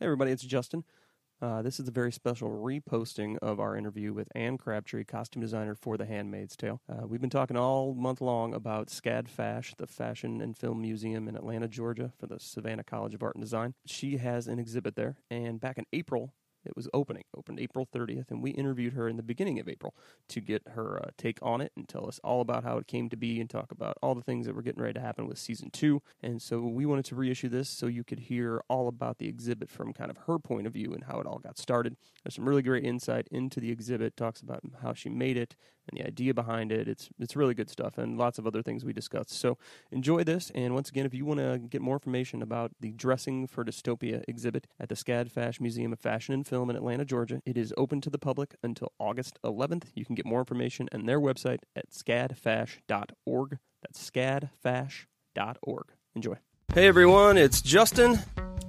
[0.00, 0.82] Hey, everybody, it's Justin.
[1.40, 5.76] Uh, this is a very special reposting of our interview with Ane Crabtree, costume designer
[5.76, 6.80] for The Handmaid's Tale.
[6.88, 11.28] Uh, we've been talking all month long about SCAD Fash, the Fashion and Film Museum
[11.28, 13.74] in Atlanta, Georgia, for the Savannah College of Art and Design.
[13.86, 16.34] She has an exhibit there, and back in April,
[16.64, 19.94] it was opening, opened April 30th, and we interviewed her in the beginning of April
[20.28, 23.08] to get her uh, take on it and tell us all about how it came
[23.08, 25.38] to be and talk about all the things that were getting ready to happen with
[25.38, 26.02] season two.
[26.22, 29.68] And so we wanted to reissue this so you could hear all about the exhibit
[29.68, 31.96] from kind of her point of view and how it all got started.
[32.22, 35.56] There's some really great insight into the exhibit, talks about how she made it
[35.88, 36.88] and the idea behind it.
[36.88, 39.30] It's it's really good stuff and lots of other things we discussed.
[39.30, 39.58] So
[39.90, 40.50] enjoy this.
[40.54, 44.22] And once again, if you want to get more information about the Dressing for Dystopia
[44.28, 47.72] exhibit at the SCAD Fash Museum of Fashion and Film in Atlanta, Georgia, it is
[47.76, 49.84] open to the public until August 11th.
[49.94, 53.58] You can get more information on their website at scadfash.org.
[53.82, 55.84] That's scadfash.org.
[56.14, 56.36] Enjoy.
[56.72, 58.18] Hey everyone, it's Justin.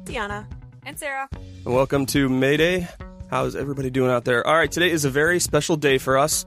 [0.04, 0.46] Tiana.
[0.86, 1.28] And Sarah.
[1.32, 2.88] And welcome to Mayday.
[3.28, 4.46] How's everybody doing out there?
[4.46, 6.46] All right, today is a very special day for us.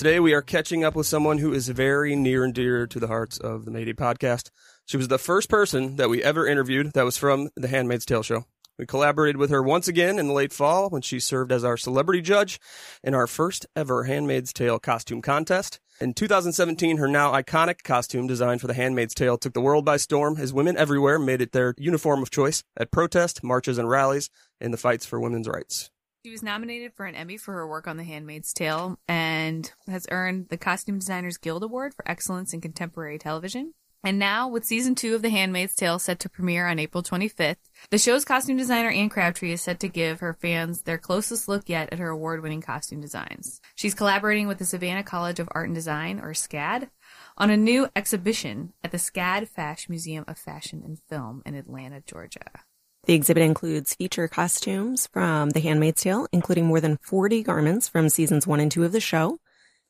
[0.00, 3.08] Today we are catching up with someone who is very near and dear to the
[3.08, 4.48] hearts of the Mayday podcast.
[4.86, 8.22] She was the first person that we ever interviewed that was from the Handmaid's Tale
[8.22, 8.46] show.
[8.78, 11.76] We collaborated with her once again in the late fall when she served as our
[11.76, 12.58] celebrity judge
[13.04, 15.80] in our first ever Handmaid's Tale costume contest.
[16.00, 19.98] In 2017, her now iconic costume design for The Handmaid's Tale took the world by
[19.98, 24.30] storm as women everywhere made it their uniform of choice at protests, marches, and rallies
[24.62, 25.90] in the fights for women's rights.
[26.22, 30.06] She was nominated for an Emmy for her work on The Handmaid's Tale and has
[30.10, 33.72] earned the Costume Designers Guild Award for Excellence in Contemporary Television.
[34.04, 37.56] And now, with season two of The Handmaid's Tale set to premiere on April 25th,
[37.90, 41.70] the show's costume designer Ane Crabtree is set to give her fans their closest look
[41.70, 43.62] yet at her award-winning costume designs.
[43.74, 46.90] She's collaborating with the Savannah College of Art and Design, or SCAD,
[47.38, 52.02] on a new exhibition at the SCAD Fash Museum of Fashion and Film in Atlanta,
[52.02, 52.64] Georgia.
[53.10, 58.08] The exhibit includes feature costumes from The Handmaid's Tale, including more than 40 garments from
[58.08, 59.40] seasons one and two of the show.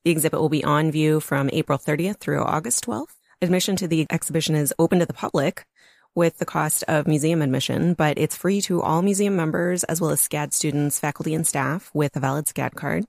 [0.07, 3.13] The exhibit will be on view from April 30th through August 12th.
[3.43, 5.67] Admission to the exhibition is open to the public
[6.15, 10.13] with the cost of museum admission, but it's free to all museum members as well
[10.13, 13.05] as SCAD students, faculty, and staff with a valid SCAD card.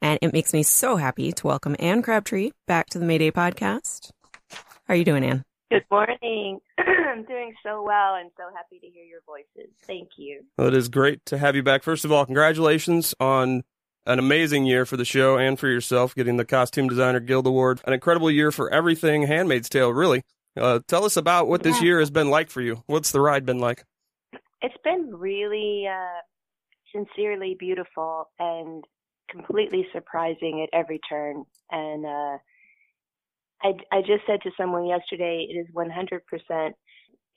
[0.00, 4.12] And it makes me so happy to welcome Ane Crabtree back to the Mayday podcast.
[4.52, 5.44] How are you doing, Ane?
[5.70, 6.58] Good morning.
[6.78, 9.70] I'm doing so well and so happy to hear your voices.
[9.86, 10.42] Thank you.
[10.58, 11.82] Well, it is great to have you back.
[11.84, 13.62] First of all, congratulations on
[14.06, 17.80] an amazing year for the show and for yourself, getting the Costume Designer Guild Award.
[17.84, 20.22] An incredible year for everything Handmaid's Tale, really.
[20.56, 21.84] Uh, tell us about what this Yeah.
[21.84, 22.82] year has been like for you.
[22.86, 23.84] What's the ride been like?
[24.62, 26.20] It's been really uh,
[26.92, 28.84] sincerely beautiful and
[29.30, 31.44] completely surprising at every turn.
[31.70, 32.38] And uh,
[33.62, 36.70] I, I just said to someone yesterday, it is 100%.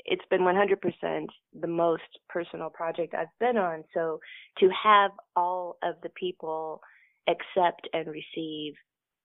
[0.06, 1.25] It's been 100%
[1.59, 3.84] the most personal project I've been on.
[3.94, 4.19] So
[4.59, 6.81] to have all of the people
[7.28, 8.73] accept and receive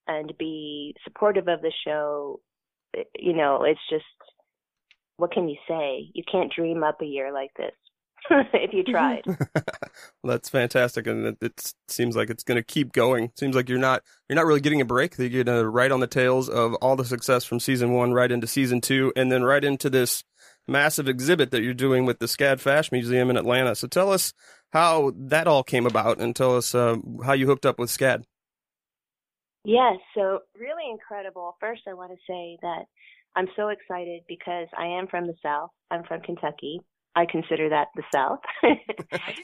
[0.07, 2.41] and be supportive of the show,
[2.97, 4.05] eh, you know, it's just
[5.17, 6.11] what can you say?
[6.15, 7.73] You can't dream up a year like this
[8.31, 9.23] if you tried.
[9.27, 9.37] well,
[10.25, 13.33] that's fantastic, and it, it seems like it's going to keep going.
[13.37, 15.17] Seems like you're not you're not really getting a break.
[15.19, 18.31] You're going to right on the tails of all the success from season one, right
[18.31, 20.25] into season two, and then right into this
[20.67, 23.75] massive exhibit that you're doing with the SCAD Fash Museum in Atlanta.
[23.75, 24.35] So tell us
[24.73, 28.25] how that all came about, and tell us uh, how you hooked up with SCAD.
[29.65, 31.57] Yes, so really incredible.
[31.61, 32.85] First, I want to say that
[33.37, 35.71] I'm so excited because I am from the South.
[35.91, 36.81] I'm from Kentucky.
[37.17, 38.41] I consider that the South.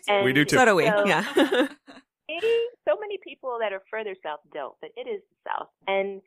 [0.08, 0.56] And We do too.
[0.56, 0.86] So do we.
[0.86, 1.24] so- yeah.
[2.28, 2.54] maybe
[2.88, 5.68] so many people that are further south don't, but it is the south.
[5.86, 6.20] And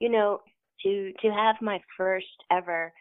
[0.00, 0.40] you know,
[0.82, 2.92] to to have my first ever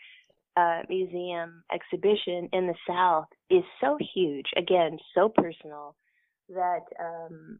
[0.56, 4.48] uh, museum exhibition in the south is so huge.
[4.56, 5.96] Again, so personal
[6.50, 7.60] that um,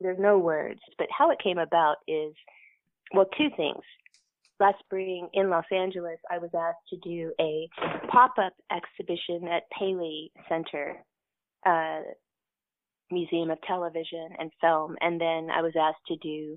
[0.00, 0.80] there's no words.
[0.98, 2.34] But how it came about is
[3.14, 3.82] well, two things.
[4.62, 7.68] Last spring in Los Angeles, I was asked to do a
[8.06, 11.04] pop-up exhibition at Paley Center.
[11.66, 12.02] Uh,
[13.10, 16.56] Museum of Television and Film, and then I was asked to do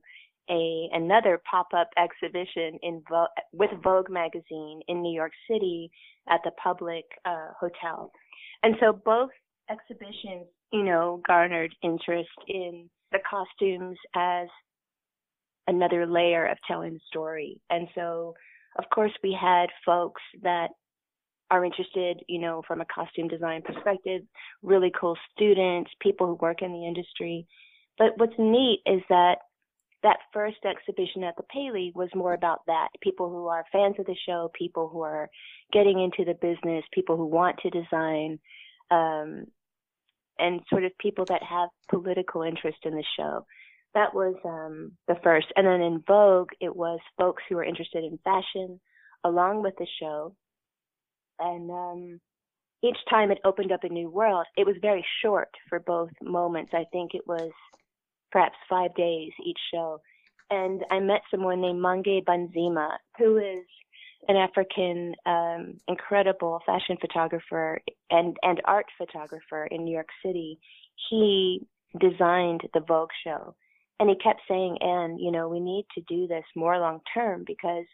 [0.52, 5.90] a another pop-up exhibition in Vo- with Vogue magazine in New York City
[6.30, 8.12] at the Public uh, Hotel,
[8.62, 9.32] and so both
[9.70, 14.48] exhibitions, you know, garnered interest in the costumes as
[15.68, 18.36] another layer of telling the story, and so
[18.78, 20.70] of course we had folks that
[21.52, 24.24] are interested, you know, from a costume design perspective,
[24.64, 27.46] really cool students, people who work in the industry.
[27.98, 29.36] But what's neat is that
[30.02, 32.90] that first exhibition at the Paley was more about that.
[33.02, 35.30] People who are fans of the show, people who are
[35.72, 38.40] getting into the business, people who want to design.
[38.92, 39.46] Um,
[40.38, 43.46] and sort of people that have political interest in the show.
[43.96, 45.48] That was um, the first.
[45.56, 48.80] And then in Vogue, it was folks who were interested in fashion
[49.24, 50.36] along with the show.
[51.40, 52.20] And um,
[52.84, 54.46] each time it opened up a new world.
[54.58, 56.72] It was very short for both moments.
[56.74, 57.50] I think it was
[58.32, 60.02] perhaps five days each show.
[60.52, 63.66] And I met someone named Mange Banzima, who is
[64.28, 67.80] an African um, incredible fashion photographer
[68.12, 70.60] and, and art photographer in New York City.
[71.10, 71.62] He
[72.00, 73.56] designed the Vogue show.
[74.00, 77.44] And he kept saying, Ane, you know, we need to do this more long term
[77.46, 77.86] because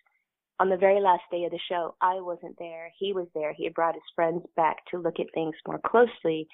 [0.60, 2.92] on the very last day of the show, I wasn't there.
[2.98, 3.54] He was there.
[3.54, 6.48] He had brought his friends back to look at things more closely.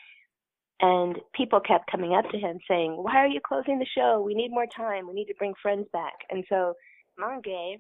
[0.79, 4.21] And people kept coming up to him saying, Why are you closing the show?
[4.25, 5.07] We need more time.
[5.07, 6.13] We need to bring friends back.
[6.29, 6.73] And so
[7.17, 7.79] Mange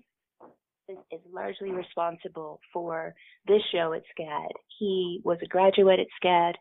[0.89, 3.13] is, is largely responsible for
[3.47, 4.49] this show at SCAD.
[4.79, 6.53] He was a graduate at SCAD.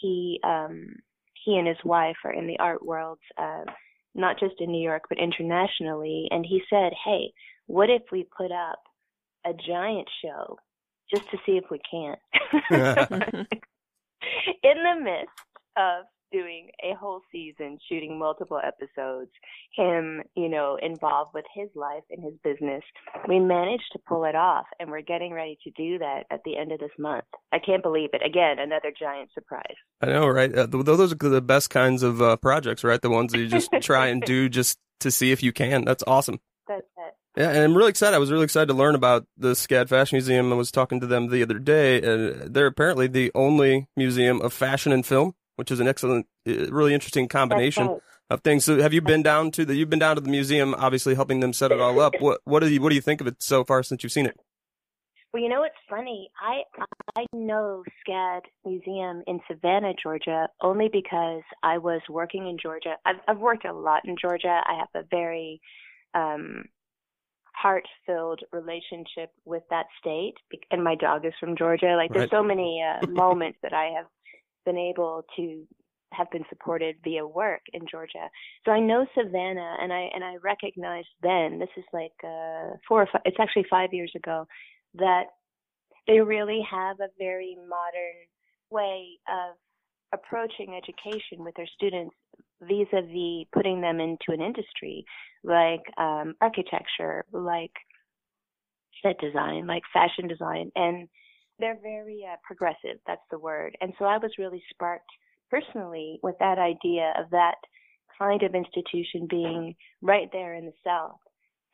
[0.00, 0.96] He um,
[1.44, 3.64] he and his wife are in the art world, uh,
[4.14, 6.28] not just in New York but internationally.
[6.30, 7.32] And he said, "Hey,
[7.66, 8.82] what if we put up
[9.46, 10.58] a giant show
[11.12, 12.16] just to see if we can?"
[14.62, 15.40] in the midst
[15.76, 19.30] of doing a whole season, shooting multiple episodes,
[19.74, 22.82] him, you know, involved with his life and his business.
[23.28, 26.56] We managed to pull it off, and we're getting ready to do that at the
[26.56, 27.24] end of this month.
[27.52, 28.22] I can't believe it.
[28.24, 29.76] Again, another giant surprise.
[30.00, 30.54] I know, right?
[30.54, 33.00] Uh, those are the best kinds of uh, projects, right?
[33.00, 35.84] The ones that you just try and do just to see if you can.
[35.84, 36.40] That's awesome.
[36.66, 37.14] That's it.
[37.36, 38.16] Yeah, and I'm really excited.
[38.16, 40.52] I was really excited to learn about the SCAD Fashion Museum.
[40.52, 44.52] I was talking to them the other day, and they're apparently the only museum of
[44.52, 47.98] fashion and film which is an excellent, really interesting combination right.
[48.30, 48.64] of things.
[48.64, 49.74] So, have you been down to the?
[49.74, 52.14] You've been down to the museum, obviously helping them set it all up.
[52.20, 54.26] What what do you what do you think of it so far since you've seen
[54.26, 54.38] it?
[55.32, 56.30] Well, you know it's funny?
[56.40, 56.62] I
[57.18, 62.94] I know SCAD Museum in Savannah, Georgia, only because I was working in Georgia.
[63.04, 64.60] I've, I've worked a lot in Georgia.
[64.64, 65.60] I have a very
[66.14, 66.66] um,
[67.52, 70.34] heart-filled relationship with that state,
[70.70, 71.96] and my dog is from Georgia.
[71.96, 72.20] Like, right.
[72.20, 74.06] there's so many uh, moments that I have
[74.68, 75.44] been able to
[76.18, 78.26] have been supported via work in Georgia.
[78.64, 82.98] So I know Savannah and I and I recognized then, this is like uh four
[83.04, 84.38] or five it's actually five years ago,
[85.04, 85.24] that
[86.06, 88.18] they really have a very modern
[88.78, 88.96] way
[89.38, 89.50] of
[90.18, 92.14] approaching education with their students
[92.62, 95.04] vis-a-vis putting them into an industry
[95.44, 97.76] like um, architecture, like
[99.02, 101.08] set design, like fashion design, and
[101.58, 102.98] they're very uh, progressive.
[103.06, 103.76] That's the word.
[103.80, 105.10] And so I was really sparked
[105.50, 107.56] personally with that idea of that
[108.18, 111.18] kind of institution being right there in the South.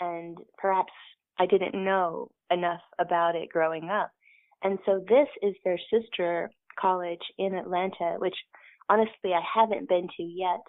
[0.01, 0.93] And perhaps
[1.39, 4.11] I didn't know enough about it growing up.
[4.63, 6.51] And so this is their sister
[6.81, 8.37] college in Atlanta, which
[8.89, 10.61] honestly I haven't been to yet.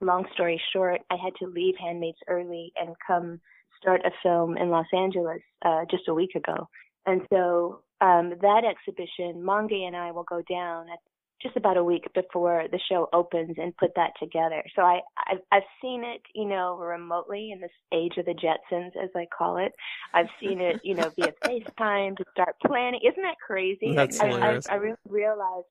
[0.00, 3.40] Long story short, I had to leave Handmaids early and come
[3.80, 6.68] start a film in Los Angeles uh, just a week ago.
[7.06, 10.98] And so um, that exhibition, Mange and I will go down at
[11.40, 14.62] just about a week before the show opens and put that together.
[14.74, 15.00] So I
[15.30, 19.26] I've, I've seen it, you know, remotely in this age of the Jetsons, as I
[19.36, 19.72] call it.
[20.14, 23.00] I've seen it, you know, via FaceTime to start planning.
[23.04, 23.94] Isn't that crazy?
[23.94, 24.66] That's I, hilarious.
[24.68, 25.66] I, I really realized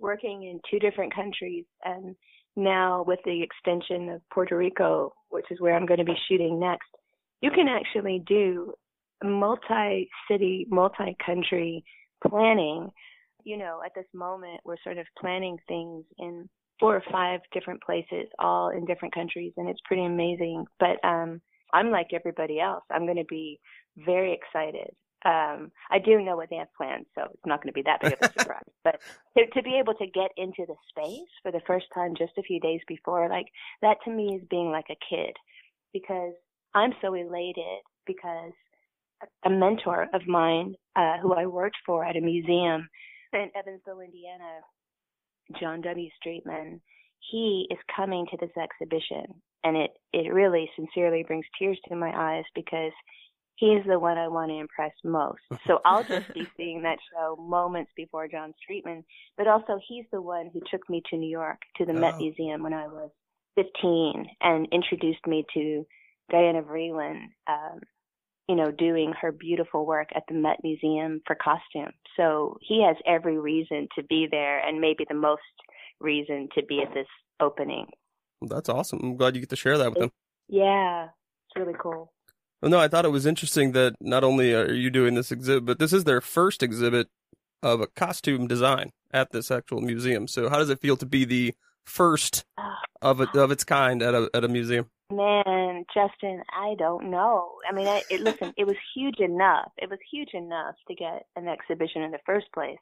[0.00, 2.16] working in two different countries and
[2.56, 6.58] now with the extension of Puerto Rico, which is where I'm going to be shooting
[6.58, 6.88] next,
[7.40, 8.74] you can actually do
[9.24, 11.84] multi-city, multi-country
[12.26, 12.90] planning.
[13.44, 16.48] You know, at this moment, we're sort of planning things in
[16.78, 20.64] four or five different places, all in different countries, and it's pretty amazing.
[20.78, 21.40] But um,
[21.72, 22.84] I'm like everybody else.
[22.90, 23.60] I'm going to be
[23.96, 24.90] very excited.
[25.24, 28.00] Um, I do know what they have planned, so it's not going to be that
[28.00, 28.62] big of a surprise.
[28.82, 29.00] but
[29.38, 32.42] to, to be able to get into the space for the first time just a
[32.42, 33.46] few days before, like
[33.82, 35.34] that to me is being like a kid
[35.92, 36.32] because
[36.74, 38.52] I'm so elated because
[39.44, 42.88] a mentor of mine uh, who I worked for at a museum
[43.32, 44.60] in Evansville, Indiana,
[45.60, 46.08] John W.
[46.24, 46.80] Streetman.
[47.30, 52.12] He is coming to this exhibition, and it it really sincerely brings tears to my
[52.14, 52.92] eyes because
[53.56, 55.40] he's the one I want to impress most.
[55.66, 59.04] So I'll just be seeing that show moments before John Streetman,
[59.38, 62.00] but also he's the one who took me to New York to the oh.
[62.00, 63.10] Met Museum when I was
[63.54, 65.86] 15 and introduced me to
[66.30, 67.80] Diana Vreeland, um,
[68.48, 71.92] you know, doing her beautiful work at the Met Museum for costume.
[72.16, 75.40] So he has every reason to be there and maybe the most
[76.00, 77.06] reason to be at this
[77.40, 77.86] opening.
[78.42, 79.00] That's awesome.
[79.02, 80.10] I'm glad you get to share that with him.
[80.48, 82.12] Yeah, it's really cool.
[82.60, 85.64] Well, no, I thought it was interesting that not only are you doing this exhibit,
[85.64, 87.08] but this is their first exhibit
[87.62, 90.26] of a costume design at this actual museum.
[90.26, 92.78] So how does it feel to be the first Ah.
[93.00, 94.90] of it, of its kind at a at a museum?
[95.12, 97.52] Man, Justin, I don't know.
[97.68, 99.70] I mean, I, it, listen, it was huge enough.
[99.78, 102.78] It was huge enough to get an exhibition in the first place.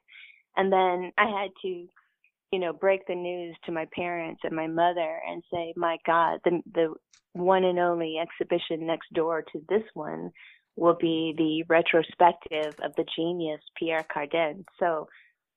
[0.56, 1.86] And then I had to,
[2.52, 6.38] you know, break the news to my parents and my mother and say, my God,
[6.44, 6.94] the, the
[7.32, 10.30] one and only exhibition next door to this one
[10.76, 14.64] will be the retrospective of the genius Pierre Cardin.
[14.78, 15.08] So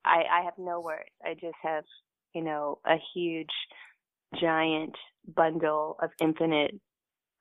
[0.06, 1.10] I, I have no words.
[1.24, 1.84] I just have,
[2.34, 3.48] you know, a huge,
[4.40, 4.96] giant
[5.36, 6.74] bundle of infinite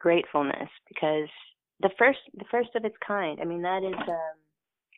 [0.00, 1.28] gratefulness because
[1.80, 4.36] the first the first of its kind i mean that is um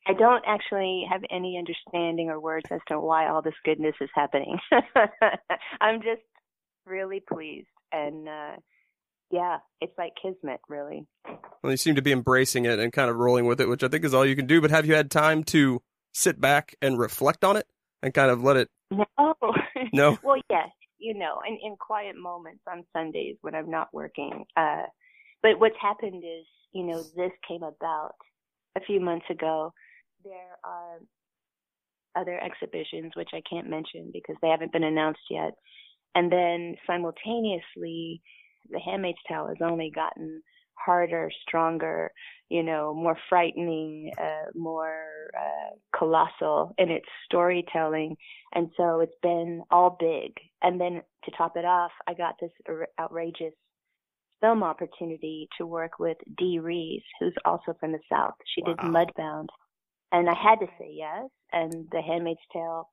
[0.07, 4.09] i don't actually have any understanding or words as to why all this goodness is
[4.15, 4.59] happening
[5.81, 6.23] i'm just
[6.87, 8.57] really pleased and uh
[9.31, 11.07] yeah it's like kismet really
[11.63, 13.89] Well, you seem to be embracing it and kind of rolling with it, which I
[13.89, 14.61] think is all you can do.
[14.61, 15.81] But have you had time to
[16.13, 17.67] sit back and reflect on it
[18.03, 18.69] and kind of let it?
[18.91, 19.05] no
[19.93, 20.19] No.
[20.23, 20.69] well yes
[21.05, 24.85] you know in in quiet moments on sundays when i'm not working uh
[25.43, 28.15] but what's happened is you know this came about
[28.77, 29.73] a few months ago.
[30.25, 30.99] There are
[32.17, 35.53] other exhibitions which i can't mention because they haven't been announced yet.
[36.15, 38.23] And then simultaneously
[38.71, 40.43] the handmaid's tale has only gotten
[40.77, 42.11] harder stronger
[42.49, 48.17] you know more frightening uh, more uh, colossal in its storytelling
[48.55, 50.33] and so it's been all big.
[50.63, 53.53] And then to top it off, I got this outra- outrageous
[54.41, 58.35] film opportunity to work with Dee Rees, who's also from the South.
[58.55, 59.49] She did Mudbound.
[60.13, 61.29] And I had to say yes.
[61.53, 62.89] And The Handmaid's Tale,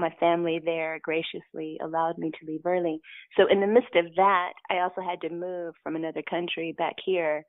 [0.00, 3.00] my family there graciously allowed me to leave early.
[3.36, 6.94] So in the midst of that, I also had to move from another country back
[7.04, 7.44] here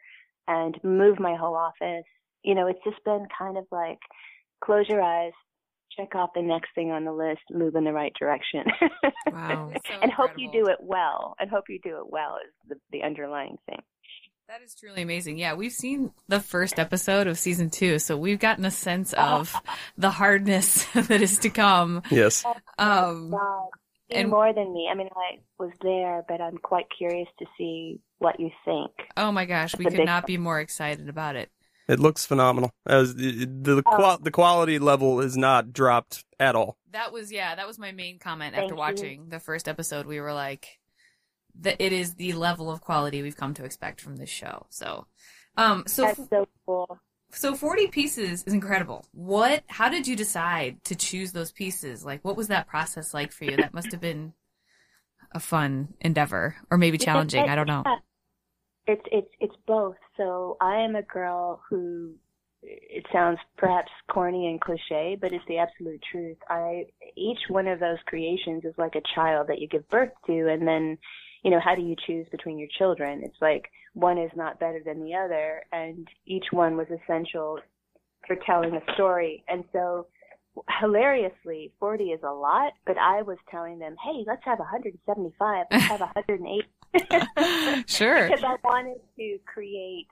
[0.48, 2.06] and move my whole office.
[2.44, 4.00] You know, it's just been kind of like
[4.64, 5.34] close your eyes,
[5.98, 8.64] check off the next thing on the list, move in the right direction.
[9.32, 9.72] Wow.
[9.74, 11.36] So and hope you do it well.
[11.40, 13.82] And hope you do it well is the, the underlying thing.
[14.52, 15.38] That is truly amazing.
[15.38, 19.56] Yeah, we've seen the first episode of season two, so we've gotten a sense of
[19.98, 22.02] the hardness that is to come.
[22.12, 22.44] Yes.
[22.78, 23.34] Um,
[24.10, 24.90] and- more than me.
[24.92, 28.92] I mean, I was there, but I'm quite curious to see what you think.
[29.16, 31.50] oh my gosh, we It's could big not be more excited about it.
[31.88, 32.72] It looks phenomenal.
[32.86, 33.96] As the the, Oh.
[33.96, 36.76] qual- the quality level is not dropped at all.
[36.92, 38.80] That was yeah, that was my main comment Thank after you.
[38.80, 40.06] watching the first episode.
[40.06, 40.78] We were like,
[41.60, 44.66] that it is the level of quality we've come to expect from this show.
[44.70, 45.08] So,
[45.58, 47.00] um, so That's so cool.
[47.32, 49.06] so 40 pieces is incredible.
[49.12, 52.06] What, how did you decide to choose those pieces?
[52.06, 53.58] Like, what was that process like for you?
[53.58, 54.34] That must have been
[55.34, 57.48] a fun endeavor or maybe challenging.
[57.48, 57.84] I don't know.
[58.88, 59.96] It's it's it's both.
[60.18, 62.16] So I am a girl who
[62.64, 66.38] it sounds perhaps corny and cliche, but it's the absolute truth.
[66.50, 70.50] I each one of those creations is like a child that you give birth to
[70.50, 70.98] and then
[71.44, 73.22] you know, how do you choose between your children?
[73.24, 77.60] It's like one is not better than the other and each one was essential
[78.28, 79.44] for telling a story.
[79.48, 80.08] And so
[80.80, 85.84] hilariously 40 is a lot, but I was telling them, "Hey, let's have 175, let's
[85.86, 86.66] have 108."
[87.88, 88.28] sure.
[88.30, 90.08] because I wanted to create,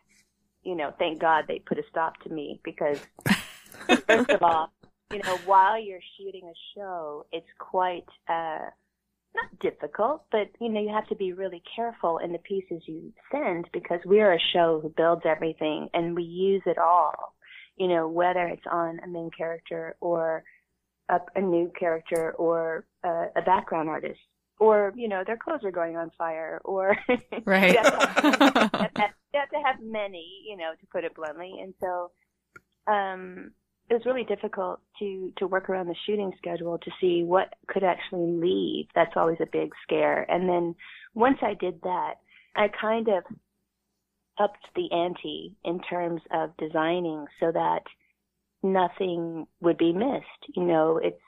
[0.63, 2.99] you know, thank God they put a stop to me because,
[4.07, 4.71] first of all,
[5.11, 8.69] you know, while you're shooting a show, it's quite, uh,
[9.35, 13.11] not difficult, but, you know, you have to be really careful in the pieces you
[13.31, 17.35] send because we are a show who builds everything and we use it all,
[17.77, 20.43] you know, whether it's on a main character or
[21.09, 24.19] a, a new character or uh, a background artist
[24.59, 26.95] or you know their clothes are going on fire or
[27.45, 27.71] Right.
[27.71, 28.31] you, have to have, you
[28.81, 31.73] have to have- you have to have many you know to put it bluntly and
[31.79, 32.11] so
[32.91, 33.51] um
[33.89, 37.83] it was really difficult to to work around the shooting schedule to see what could
[37.83, 38.85] actually leave.
[38.93, 40.29] That's always a big scare.
[40.29, 40.75] And then
[41.15, 42.15] once i did that
[42.55, 43.23] i kind of
[44.39, 47.81] upped the ante in terms of designing so that
[48.63, 50.55] nothing would be missed.
[50.55, 51.21] You know it's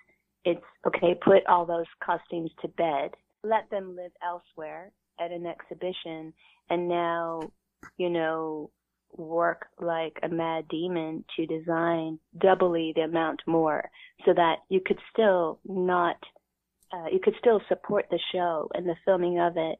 [0.44, 3.12] it's okay, put all those costumes to bed,
[3.44, 6.34] let them live elsewhere at an exhibition,
[6.70, 7.42] and now,
[7.98, 8.72] you know,
[9.18, 13.90] work like a mad demon to design doubly the amount more
[14.26, 16.18] so that you could still not,
[16.94, 19.78] uh, you could still support the show and the filming of it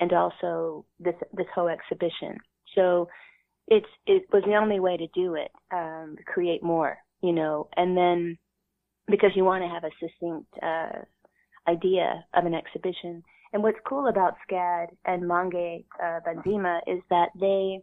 [0.00, 2.38] and also this, this whole exhibition.
[2.74, 3.08] So
[3.68, 7.96] it's, it was the only way to do it, um, create more, you know, and
[7.96, 8.38] then,
[9.08, 13.22] because you want to have a succinct uh, idea of an exhibition.
[13.52, 17.80] And what's cool about SCAD and Mange uh, Banzima is that they,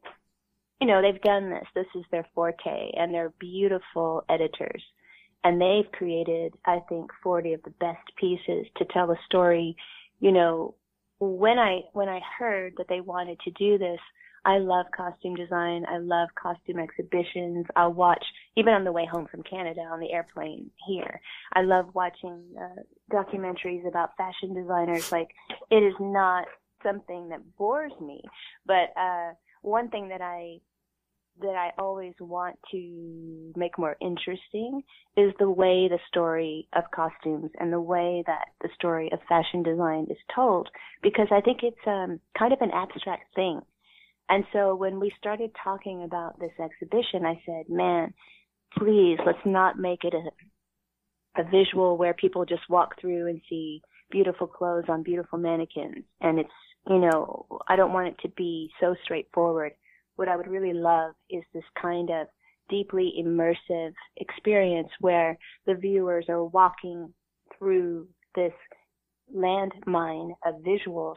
[0.79, 1.65] you know, they've done this.
[1.75, 4.83] This is their forte, and they're beautiful editors.
[5.43, 9.75] and they've created, I think, 40 of the best pieces to tell a story.
[10.19, 10.75] You know,
[11.19, 13.99] when I when I heard that they wanted to do this,
[14.45, 15.85] I love costume design.
[15.87, 17.65] I love costume exhibitions.
[17.75, 18.23] I'll watch
[18.57, 21.21] even on the way home from Canada on the airplane here.
[21.53, 22.81] I love watching uh,
[23.11, 25.11] documentaries about fashion designers.
[25.11, 25.29] Like
[25.69, 26.47] it is not
[26.83, 28.21] something that bores me,
[28.65, 30.59] but uh, one thing that I
[31.41, 34.81] that I always want to make more interesting
[35.17, 39.63] is the way the story of costumes and the way that the story of fashion
[39.63, 40.69] design is told
[41.01, 43.61] because I think it's um kind of an abstract thing.
[44.29, 48.13] And so when we started talking about this exhibition, I said, man,
[48.77, 53.81] please let's not make it a, a visual where people just walk through and see
[54.11, 56.05] beautiful clothes on beautiful mannequins.
[56.21, 56.49] And it's,
[56.87, 59.71] you know, I don't want it to be so straightforward.
[60.19, 62.27] What I would really love is this kind of
[62.69, 67.13] deeply immersive experience where the viewers are walking
[67.57, 68.51] through this
[69.33, 71.15] landmine of visuals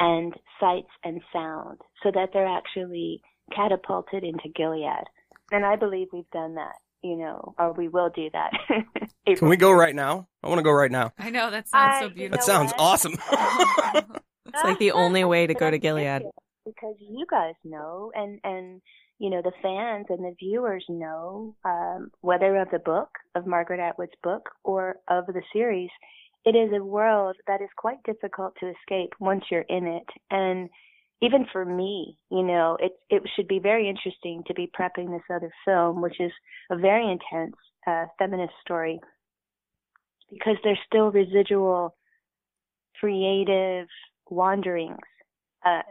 [0.00, 3.22] and sights and sound so that they're actually
[3.54, 5.04] catapulted into Gilead.
[5.52, 6.74] And I believe we've done that,
[7.04, 8.50] you know, or we will do that.
[9.36, 10.26] Can we go right now?
[10.42, 11.12] I want to go right now.
[11.20, 12.38] I know that sounds so I- you beautiful.
[12.38, 12.80] That sounds what?
[12.80, 13.14] awesome.
[14.46, 16.22] It's like the only way to go to Gilead.
[16.64, 18.80] Because you guys know and and
[19.18, 23.80] you know the fans and the viewers know um whether of the book of Margaret
[23.80, 25.90] Atwood's book or of the series
[26.44, 30.06] it is a world that is quite difficult to escape once you're in it.
[30.30, 30.68] And
[31.22, 35.22] even for me you know it it should be very interesting to be prepping this
[35.34, 36.32] other film which is
[36.70, 37.54] a very intense
[37.86, 39.00] uh feminist story
[40.30, 41.94] because there's still residual
[42.98, 43.86] creative
[44.28, 44.96] wanderings
[45.64, 45.82] uh,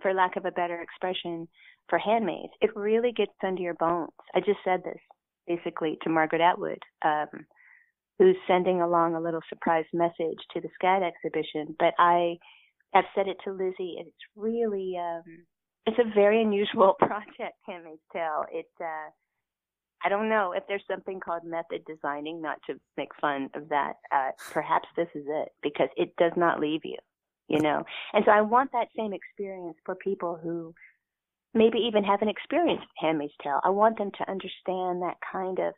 [0.00, 1.48] for lack of a better expression,
[1.88, 2.52] for handmaids.
[2.60, 4.10] It really gets under your bones.
[4.34, 4.98] I just said this
[5.46, 7.26] basically to Margaret Atwood, um,
[8.18, 11.74] who's sending along a little surprise message to the SCAD exhibition.
[11.78, 12.36] But I
[12.94, 15.22] have said it to Lizzie, and it's really, um,
[15.86, 18.44] it's a very unusual project, Handmaid's Tale.
[18.52, 19.10] It, uh,
[20.04, 23.94] I don't know if there's something called method designing, not to make fun of that.
[24.10, 26.96] Uh, perhaps this is it because it does not leave you
[27.52, 27.84] you know.
[28.14, 30.74] And so I want that same experience for people who
[31.54, 33.60] maybe even haven't experienced Handmaid's Tale.
[33.62, 35.74] I want them to understand that kind of,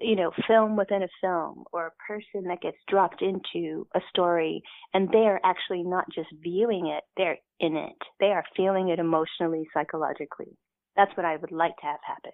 [0.00, 4.62] you know, film within a film or a person that gets dropped into a story
[4.92, 7.96] and they are actually not just viewing it, they're in it.
[8.20, 10.58] They are feeling it emotionally, psychologically.
[10.94, 12.32] That's what I would like to have happen.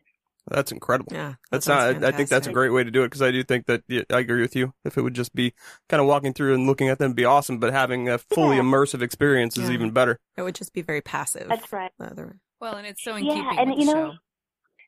[0.48, 1.12] That's incredible.
[1.12, 2.14] Yeah, that That's sounds not.
[2.14, 4.02] I think that's a great way to do it because I do think that yeah,
[4.12, 4.72] I agree with you.
[4.84, 5.54] If it would just be
[5.88, 7.58] kind of walking through and looking at them, be awesome.
[7.58, 8.62] But having a fully Yeah.
[8.62, 9.74] immersive experience is Yeah.
[9.74, 10.18] even better.
[10.36, 11.48] It would just be very passive.
[11.48, 11.90] That's right.
[12.00, 14.18] other- Well, and it's so in Yeah, keeping and with you the know, show.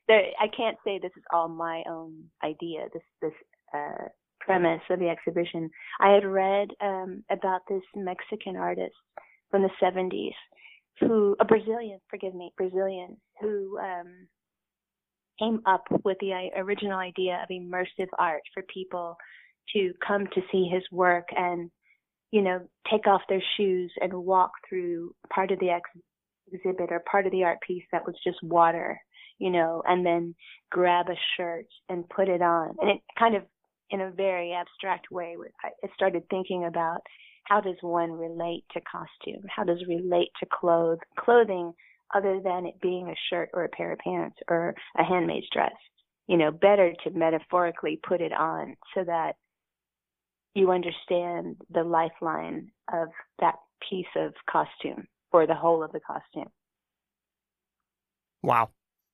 [0.07, 2.87] there, I can't say this is all my own idea.
[2.93, 3.33] This this
[3.73, 4.07] uh,
[4.39, 5.69] premise of the exhibition.
[5.99, 8.95] I had read um, about this Mexican artist
[9.51, 10.33] from the 70s,
[11.01, 14.27] who a Brazilian, forgive me, Brazilian, who um,
[15.39, 19.15] came up with the uh, original idea of immersive art for people
[19.73, 21.71] to come to see his work and
[22.31, 22.59] you know
[22.91, 25.89] take off their shoes and walk through part of the ex-
[26.51, 28.99] exhibit or part of the art piece that was just water
[29.39, 30.35] you know, and then
[30.69, 32.75] grab a shirt and put it on.
[32.79, 33.43] And it kind of,
[33.89, 36.99] in a very abstract way, I started thinking about
[37.45, 39.43] how does one relate to costume?
[39.49, 41.73] How does relate to clothes, clothing
[42.13, 45.73] other than it being a shirt or a pair of pants or a handmaid's dress?
[46.27, 49.33] You know, better to metaphorically put it on so that
[50.53, 53.55] you understand the lifeline of that
[53.89, 56.49] piece of costume or the whole of the costume.
[58.43, 58.69] Wow.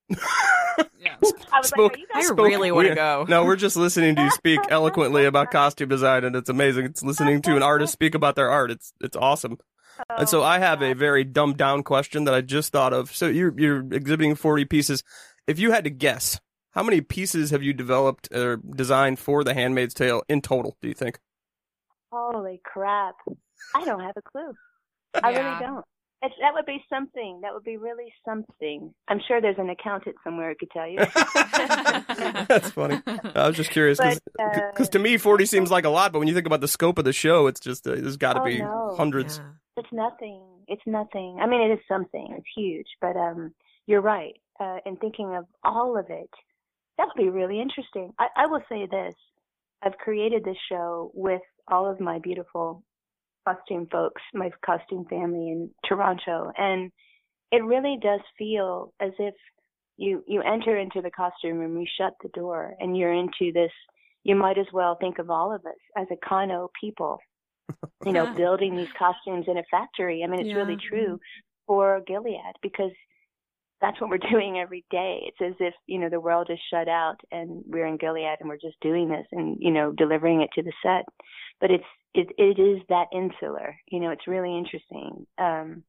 [0.09, 1.15] Yeah.
[1.51, 3.25] I was Spoke- like, are you I guys really want to go.
[3.27, 6.85] No, we're just listening to you speak eloquently about costume design, and it's amazing.
[6.85, 8.71] It's listening to an artist speak about their art.
[8.71, 9.57] It's it's awesome.
[10.09, 13.15] And so Oh, I have a very dumbed down question that I just thought of.
[13.15, 15.03] So you're you're exhibiting 40 pieces.
[15.47, 16.39] If you had to guess,
[16.71, 20.75] how many pieces have you developed or designed for The Handmaid's Tale in total?
[20.81, 21.19] Do you think?
[22.11, 23.15] Holy crap.
[23.73, 24.53] I don't have a clue.
[25.23, 25.39] I Yeah.
[25.57, 25.85] really don't.
[26.21, 27.41] It's, that would be something.
[27.43, 28.93] That would be really something.
[29.07, 30.97] I'm sure there's an accountant somewhere who could tell you.
[32.47, 33.01] That's funny.
[33.35, 36.19] I was just curious because But, uh, to me 40 seems like a lot, but
[36.19, 38.41] when you think about the scope of the show, it's just uh, there's got to
[38.41, 38.95] Oh, be no.
[38.97, 39.37] hundreds.
[39.37, 39.43] Yeah.
[39.77, 40.41] It's nothing.
[40.67, 41.39] It's nothing.
[41.41, 42.33] I mean, it is something.
[42.37, 43.53] It's huge, but um,
[43.87, 44.35] you're right.
[44.59, 46.29] Uh, in thinking of all of it,
[46.97, 48.13] that would be really interesting.
[48.17, 49.13] I, I will say this:
[49.83, 52.83] I've created this show with all of my beautiful
[53.47, 56.91] costume folks, my costume family in Toronto, and
[57.51, 59.33] it really does feel as if
[59.97, 63.71] you you enter into the costume room, you shut the door, and you're into this.
[64.23, 67.19] You might as well think of all of us as Econo people,
[68.05, 70.23] you know, building these costumes in a factory.
[70.23, 70.55] I mean, it's Yeah.
[70.55, 71.19] really true
[71.65, 72.91] for Gilead because
[73.81, 75.21] that's what we're doing every day.
[75.27, 78.49] It's as if, you know, the world is shut out and we're in Gilead and
[78.49, 81.05] we're just doing this and, you know, delivering it to the set.
[81.59, 83.75] But it's it it is that insular.
[83.89, 85.25] You know, it's really interesting.
[85.37, 85.83] Um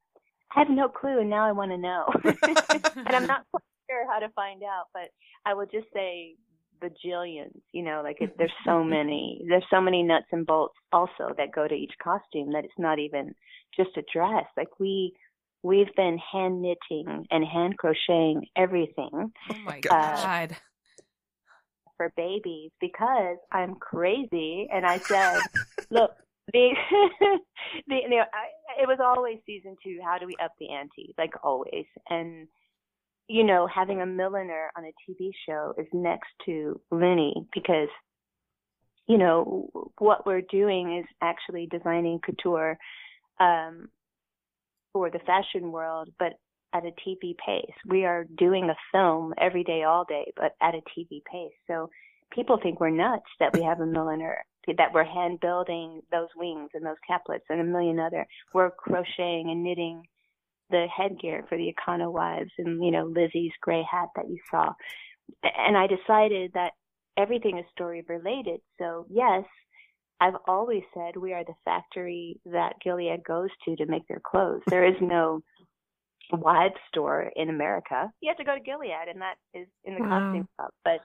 [0.54, 2.06] I have no clue and now I want to know.
[2.24, 5.10] and I'm not quite sure how to find out, but
[5.44, 6.36] I will just say
[6.82, 8.90] bajillions, you know, like it, there's so mm-hmm.
[8.90, 12.78] many, there's so many nuts and bolts also that go to each costume that it's
[12.78, 13.34] not even
[13.76, 14.44] just a dress.
[14.56, 15.14] Like we,
[15.62, 20.22] we've been hand knitting and hand crocheting everything Oh my Gosh.
[20.22, 20.56] god.
[21.96, 24.68] for babies because I'm crazy.
[24.72, 25.40] And I said,
[25.90, 26.12] look,
[26.52, 26.70] the,
[27.88, 29.98] the, you know, I, it was always season two.
[30.04, 31.14] How do we up the ante?
[31.18, 31.86] Like always.
[32.10, 32.48] And,
[33.28, 37.88] you know, having a milliner on a TV show is next to Linny because,
[39.06, 42.78] you know, what we're doing is actually designing couture,
[43.40, 43.88] um,
[44.92, 46.34] for the fashion world, but
[46.72, 47.74] at a TV pace.
[47.86, 51.52] We are doing a film every day, all day, but at a TV pace.
[51.66, 51.90] So
[52.32, 56.70] people think we're nuts that we have a milliner, that we're hand building those wings
[56.74, 58.26] and those caplets and a million other.
[58.52, 60.02] We're crocheting and knitting
[60.70, 64.72] the headgear for the Econo wives and, you know, Lizzie's gray hat that you saw.
[65.42, 66.72] And I decided that
[67.16, 68.60] everything is story related.
[68.78, 69.44] So yes,
[70.20, 74.62] I've always said we are the factory that Gilead goes to to make their clothes.
[74.68, 75.40] There is no
[76.32, 78.10] wide store in America.
[78.20, 80.20] You have to go to Gilead, and that is in the Wow.
[80.20, 80.74] costume shop.
[80.84, 81.00] But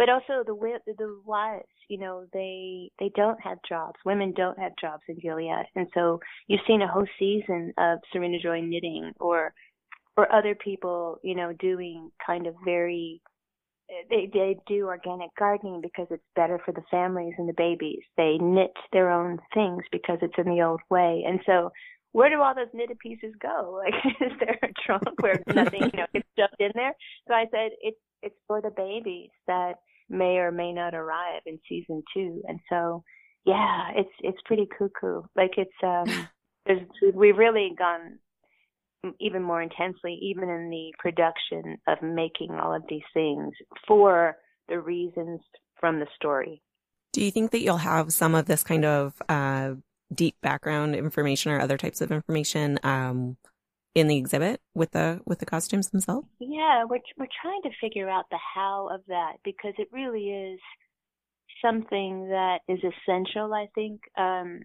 [0.00, 3.96] but also the the wives, you know, they they don't have jobs.
[4.06, 8.38] Women don't have jobs in Gilead, and so you've seen a whole season of Serena
[8.42, 9.52] Joy knitting or
[10.16, 13.20] or other people, you know, doing kind of very
[14.08, 18.00] they they do organic gardening because it's better for the families and the babies.
[18.16, 21.24] They knit their own things because it's in the old way.
[21.28, 21.72] And so
[22.12, 23.82] where do all those knitted pieces go?
[23.84, 26.94] Like is there a trunk where nothing, you know, gets shoved in there?
[27.28, 29.74] So I said it's it's for the babies that
[30.10, 32.42] may or may not arrive in season two.
[32.46, 33.02] And so
[33.46, 35.22] yeah, it's it's pretty cuckoo.
[35.36, 36.28] Like it's um
[36.66, 36.82] there's
[37.14, 38.18] we've really gone
[39.18, 43.52] even more intensely, even in the production of making all of these things
[43.88, 44.36] for
[44.68, 45.40] the reasons
[45.78, 46.62] from the story.
[47.12, 49.72] Do you think that you'll have some of this kind of uh,
[50.14, 53.36] deep background information or other types of information um,
[53.94, 56.28] in the exhibit with the with the costumes themselves?
[56.38, 60.60] Yeah, we're we're trying to figure out the how of that because it really is
[61.64, 63.52] something that is essential.
[63.52, 64.00] I think.
[64.16, 64.60] Um,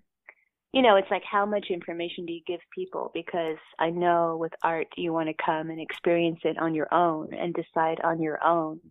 [0.74, 3.10] you know, it's like how much information do you give people?
[3.14, 7.34] Because I know with art, you want to come and experience it on your own
[7.34, 8.82] and decide on your own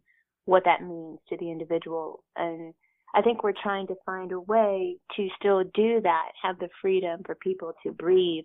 [0.46, 2.24] what that means to the individual.
[2.36, 2.72] And
[3.14, 7.20] I think we're trying to find a way to still do that, have the freedom
[7.24, 8.44] for people to breathe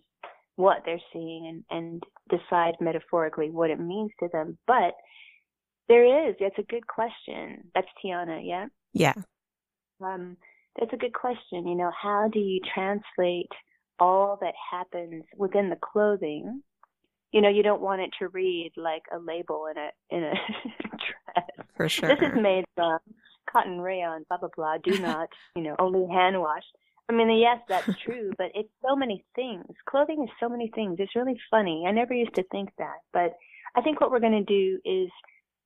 [0.59, 4.57] what they're seeing and, and decide metaphorically what it means to them.
[4.67, 4.93] But
[5.87, 7.63] there is, that's a good question.
[7.73, 8.65] That's Tiana, yeah?
[8.91, 9.13] Yeah.
[10.03, 10.35] Um,
[10.77, 11.65] that's a good question.
[11.65, 13.47] You know, how do you translate
[13.99, 16.61] all that happens within the clothing?
[17.31, 20.33] You know, you don't want it to read like a label in a in a
[20.89, 21.67] dress.
[21.77, 22.09] For sure.
[22.09, 22.99] This is made from
[23.49, 24.77] cotton rayon, blah blah blah.
[24.83, 26.63] Do not, you know, only hand wash.
[27.09, 29.65] I mean, yes, that's true, but it's so many things.
[29.89, 30.97] Clothing is so many things.
[30.99, 31.85] It's really funny.
[31.87, 33.33] I never used to think that, but
[33.75, 35.09] I think what we're going to do is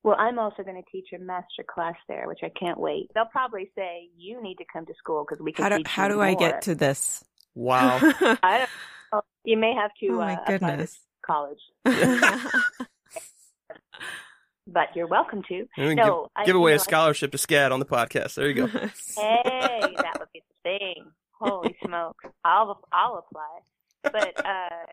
[0.04, 3.10] well, I'm also going to teach a master class there, which I can't wait.
[3.16, 5.88] They'll probably say you need to come to school because we can how do teach
[5.88, 7.24] how you do I get to this?
[7.56, 8.00] Wow.
[8.02, 8.70] I don't
[9.14, 9.22] know.
[9.46, 11.00] You may have to Oh my uh, apply to goodness.
[11.26, 11.60] college,
[14.68, 15.66] but you're welcome to.
[15.78, 17.86] We can No, I- give, give you away know, a scholarship to SCAD on the
[17.86, 18.36] podcast.
[18.36, 18.68] There you go.
[19.16, 21.06] Hey, that would be the thing.
[21.44, 22.22] Holy smoke!
[22.44, 23.60] I'll I'll apply.
[24.04, 24.86] But uh,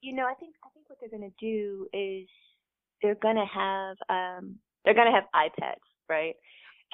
[0.00, 2.28] you know, I think I think what they're going to do is
[3.02, 5.76] they're going to have um, they're to have iPads,
[6.08, 6.34] right?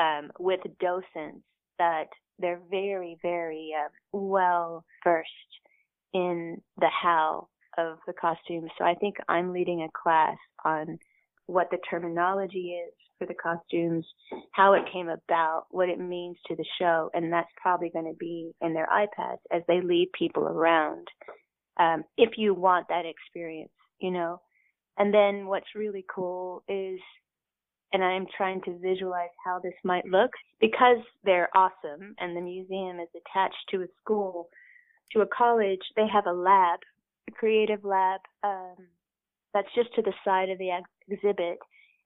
[0.01, 1.45] Um, with docents
[1.79, 5.31] that they're very very uh, well versed
[6.15, 7.49] in the how
[7.79, 8.71] of the costumes.
[8.79, 10.99] So I think I'm leading a class on
[11.53, 14.07] what the terminology is for the costumes,
[14.53, 18.17] how it came about, what it means to the show, and that's probably going to
[18.19, 21.07] be in their iPads as they lead people around.
[21.79, 24.41] Um, if you want that experience, you know.
[24.99, 26.99] And then what's really cool is,
[27.93, 32.99] and I'm trying to visualize how this might look because they're awesome, and the museum
[33.01, 34.49] is attached to a school,
[35.13, 35.81] to a college.
[35.97, 36.81] They have a lab,
[37.29, 38.21] a creative lab.
[38.43, 38.77] Um,
[39.55, 41.59] that's just to the side of the ex- exhibit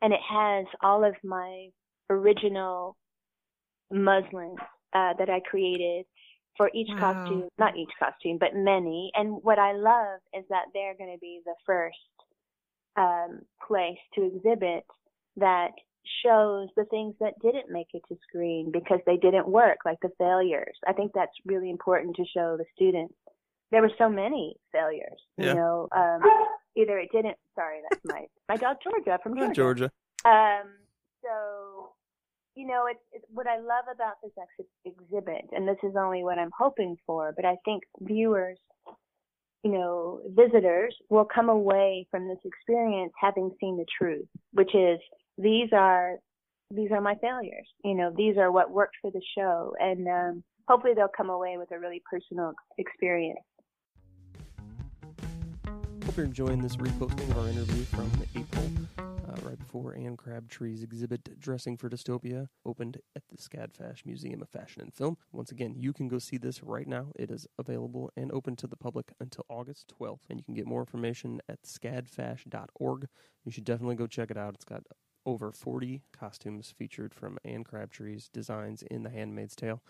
[0.02, 1.68] and it has all of my
[2.10, 2.96] original
[3.90, 4.58] muslins
[4.94, 6.06] uh, that I created
[6.56, 7.12] for each Wow.
[7.14, 9.10] costume, not each costume, but many.
[9.14, 11.96] And what I love is that they're going to be the first
[12.96, 14.84] um, place to exhibit
[15.36, 15.72] that
[16.24, 20.08] shows the things that didn't make it to screen because they didn't work, like the
[20.18, 20.76] failures.
[20.88, 23.14] I think that's really important to show the students.
[23.70, 25.48] There were so many failures, Yeah.
[25.48, 25.88] you know.
[25.94, 26.20] Um,
[26.76, 27.36] either it didn't.
[27.54, 29.54] Sorry, that's my my dog Georgia from Georgia.
[29.54, 29.90] Georgia.
[30.24, 30.72] Um,
[31.22, 31.90] so,
[32.54, 36.24] you know, it's, it's what I love about this ex- exhibit, and this is only
[36.24, 38.58] what I'm hoping for, but I think viewers,
[39.62, 44.98] you know, visitors will come away from this experience having seen the truth, which is
[45.38, 46.16] these are
[46.72, 47.68] these are my failures.
[47.84, 51.56] You know, these are what worked for the show, and um, hopefully they'll come away
[51.58, 53.38] with a really personal experience.
[56.16, 60.82] Hope you're enjoying this reposting of our interview from April, uh, right before Ane Crabtree's
[60.82, 65.18] exhibit Dressing for Dystopia opened at the SCADFash Museum of Fashion and Film.
[65.30, 67.08] Once again, you can go see this right now.
[67.16, 70.66] It is available and open to the public until August 12th, and you can get
[70.66, 73.08] more information at scadfash.org.
[73.44, 74.54] You should definitely go check it out.
[74.54, 74.84] It's got
[75.26, 79.82] over 40 costumes featured from Ane Crabtree's designs in The Handmaid's Tale.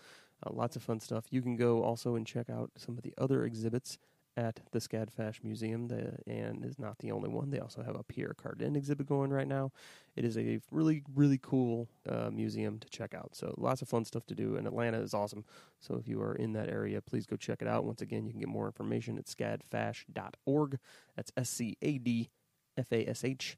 [0.45, 1.27] Uh, lots of fun stuff.
[1.29, 3.97] You can go also and check out some of the other exhibits
[4.37, 7.49] at the Scadfash Museum, the, and is not the only one.
[7.49, 9.71] They also have a Pierre Cardin exhibit going right now.
[10.15, 13.35] It is a really, really cool uh, museum to check out.
[13.35, 15.43] So lots of fun stuff to do, and Atlanta is awesome.
[15.79, 17.83] So if you are in that area, please go check it out.
[17.83, 20.79] Once again, you can get more information at scadfash.org.
[21.15, 22.29] That's S C A D
[22.77, 23.57] F A S H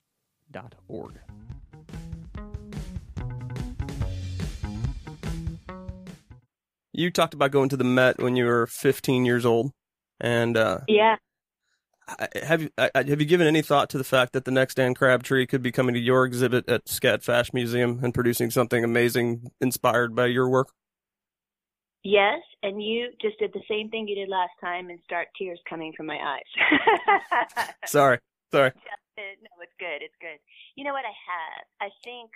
[0.49, 1.19] dot org.
[6.93, 9.71] You talked about going to the Met when you were 15 years old,
[10.19, 11.15] and uh, Yeah.
[12.43, 15.45] Have you have you given any thought to the fact that the next Ane Crabtree
[15.45, 20.25] could be coming to your exhibit at Scadfash Museum and producing something amazing inspired by
[20.25, 20.69] your work?
[22.03, 25.59] Yes, and you just did the same thing you did last time and start tears
[25.69, 27.67] coming from my eyes.
[27.85, 28.17] Sorry,
[28.51, 28.71] sorry.
[29.17, 30.01] No, it's good.
[30.01, 30.39] It's good.
[30.75, 31.65] You know what I have?
[31.81, 32.31] I think,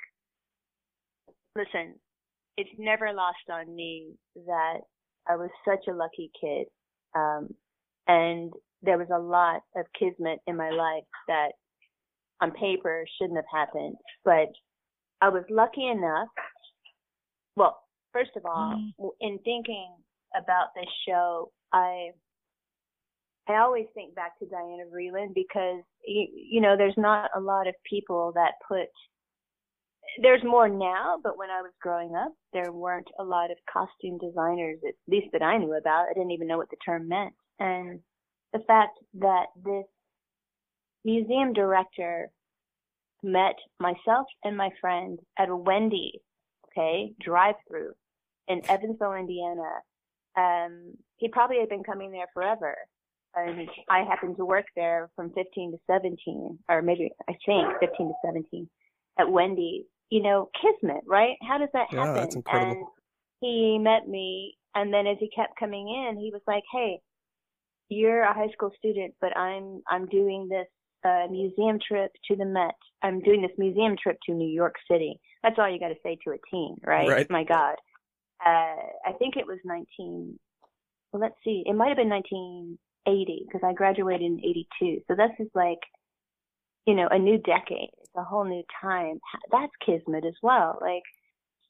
[1.56, 1.96] listen,
[2.58, 4.80] it's never lost on me that
[5.30, 6.68] I was such a lucky kid.
[7.16, 7.56] Um,
[8.08, 11.50] and there was a lot of kismet in my life that
[12.42, 13.96] on paper shouldn't have happened.
[14.26, 14.50] But
[15.22, 16.28] I was lucky enough.
[17.56, 17.80] Well,
[18.12, 19.08] first of all, mm-hmm.
[19.22, 19.88] in thinking
[20.36, 22.10] about this show, I
[23.48, 27.68] I always think back to Diana Vreeland because you, you know there's not a lot
[27.68, 28.88] of people that put
[30.22, 34.20] there's more now, but when I was growing up, there weren't a lot of costume
[34.20, 36.08] designers, at least that I knew about.
[36.10, 37.34] I didn't even know what the term meant.
[37.60, 38.00] And
[38.52, 39.86] the fact that this
[41.04, 42.30] museum director
[43.22, 46.20] met myself and my friend at a Wendy's,
[46.68, 47.94] okay, drive through
[48.48, 49.70] in Evansville, Indiana.
[50.36, 52.76] Um, he probably had been coming there forever.
[53.36, 58.08] And I happened to work there from 15 to 17, or maybe I think 15
[58.10, 58.70] to 17
[59.20, 59.86] at Wendy's.
[60.10, 61.38] You know, kismet, right?
[61.42, 62.16] How does that Yeah, happen?
[62.16, 62.76] that's incredible.
[62.76, 62.88] And
[63.42, 67.02] he met me, and then as he kept coming in, he was like, "Hey,
[67.94, 70.68] you're a high school student, but I'm I'm doing this
[71.06, 72.76] uh, museum trip to the Met.
[73.02, 75.20] I'm doing this museum trip to New York City.
[75.44, 77.08] That's all you got to say to a teen, right?
[77.08, 77.30] Right.
[77.30, 77.76] My God,
[78.46, 80.40] uh, I think it was 19.
[81.12, 85.02] Well, let's see, it might have been 1980 because I graduated in 82.
[85.08, 85.80] So this is like,
[86.88, 87.90] you know, a new decade.
[88.02, 89.20] It's a whole new time.
[89.52, 90.80] That's kismet as well.
[90.82, 91.04] Like,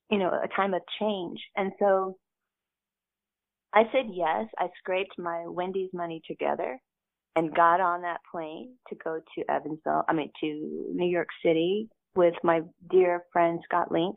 [0.10, 1.40] you know, a time of change.
[1.58, 2.18] And so
[3.74, 4.48] I said yes.
[4.58, 6.80] I scraped my Wendy's money together
[7.36, 11.90] and got on that plane to go to Evansville, I mean, to New York City
[12.16, 14.16] with my dear friend Scott Link.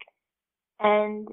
[0.80, 1.26] And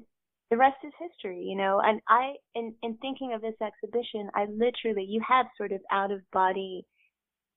[0.50, 1.82] the rest is history, you know.
[1.84, 6.10] And I, in, in thinking of this exhibition, I literally, you have sort of out
[6.10, 6.86] of body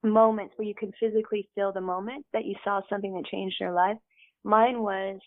[0.03, 3.71] moments where you can physically feel the moment that you saw something that changed your
[3.71, 3.97] life.
[4.43, 5.19] Mine was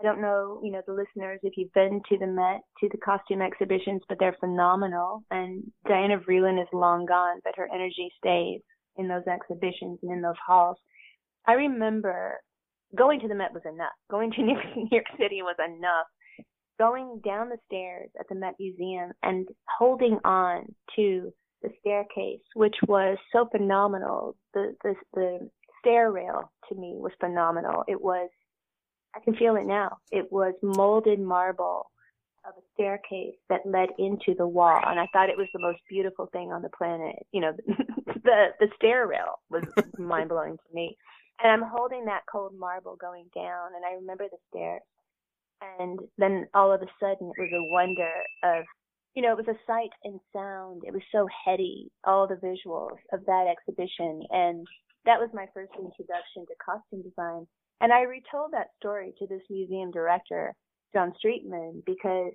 [0.00, 2.98] I don't know, you know, the listeners, if you've been to the Met, to the
[2.98, 5.22] costume exhibitions, but they're phenomenal.
[5.30, 8.60] And Diana Vreeland is long gone, but her energy stays
[8.96, 10.76] in those exhibitions and in those halls.
[11.46, 12.40] I remember
[12.96, 13.92] going to the Met was enough.
[14.10, 14.58] Going to New
[14.90, 16.06] York City was enough.
[16.78, 22.76] Going down the stairs at the Met Museum and holding on to the staircase, which
[22.86, 24.36] was so phenomenal.
[24.54, 27.84] The the the stair rail to me was phenomenal.
[27.88, 28.30] It was
[29.14, 29.98] I can feel it now.
[30.10, 31.90] It was molded marble
[32.46, 35.80] of a staircase that led into the wall, and I thought it was the most
[35.88, 37.16] beautiful thing on the planet.
[37.32, 37.52] You know,
[38.06, 39.64] the the stair rail was
[39.98, 40.96] mind blowing to me.
[41.40, 44.82] And I'm holding that cold marble going down, and I remember the stairs.
[45.78, 48.10] And then all of a sudden, it was a wonder
[48.44, 48.64] of,
[49.14, 50.82] you know, it was a sight and sound.
[50.86, 54.22] It was so heady, all the visuals of that exhibition.
[54.30, 54.66] And
[55.04, 57.46] that was my first introduction to costume design.
[57.80, 60.54] And I retold that story to this museum director,
[60.92, 62.32] John Streetman, because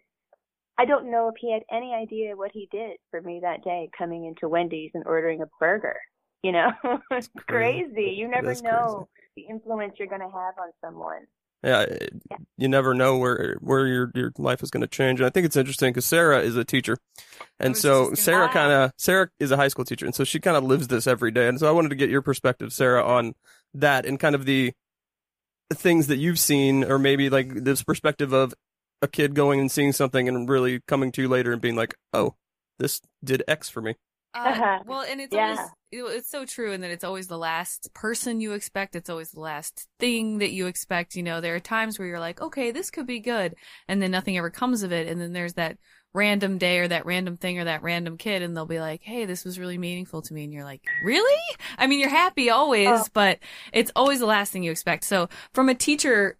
[0.77, 3.89] I don't know if he had any idea what he did for me that day
[3.97, 5.97] coming into Wendy's and ordering a burger.
[6.41, 6.71] You know,
[7.11, 8.15] it's crazy.
[8.17, 11.21] You never That's know the influence you're going to have on someone.
[11.63, 12.13] Yeah, eh, it-
[12.57, 15.19] you never know where where your your life is going to change.
[15.19, 16.97] And I think it's interesting because Sarah is a teacher,
[17.59, 20.57] and so Sarah kind of Sarah is a high school teacher, and so she kind
[20.57, 21.47] of lives this every day.
[21.47, 23.33] And so I wanted to get your perspective, Sarah, on
[23.73, 24.73] that and kind of the
[25.73, 28.53] things that you've seen, or maybe like this perspective of
[29.01, 31.95] a kid going and seeing something and really coming to you later and being like,
[32.13, 32.35] "Oh,
[32.79, 33.95] this did X for me."
[34.33, 35.51] Uh, well, and it's Yeah.
[35.51, 38.95] always it's so true, and that it's always the last person you expect.
[38.95, 41.15] It's always the last thing that you expect.
[41.15, 43.53] You know, there are times where you're like, okay, this could be good,
[43.87, 45.77] and then nothing ever comes of it, and then there's that
[46.13, 49.25] random day or that random thing or that random kid, and they'll be like, hey,
[49.25, 51.41] this was really meaningful to me, and you're like, really?
[51.77, 53.05] I mean, you're happy always, Oh.
[53.13, 53.39] but
[53.71, 55.03] it's always the last thing you expect.
[55.03, 56.37] So from a teacher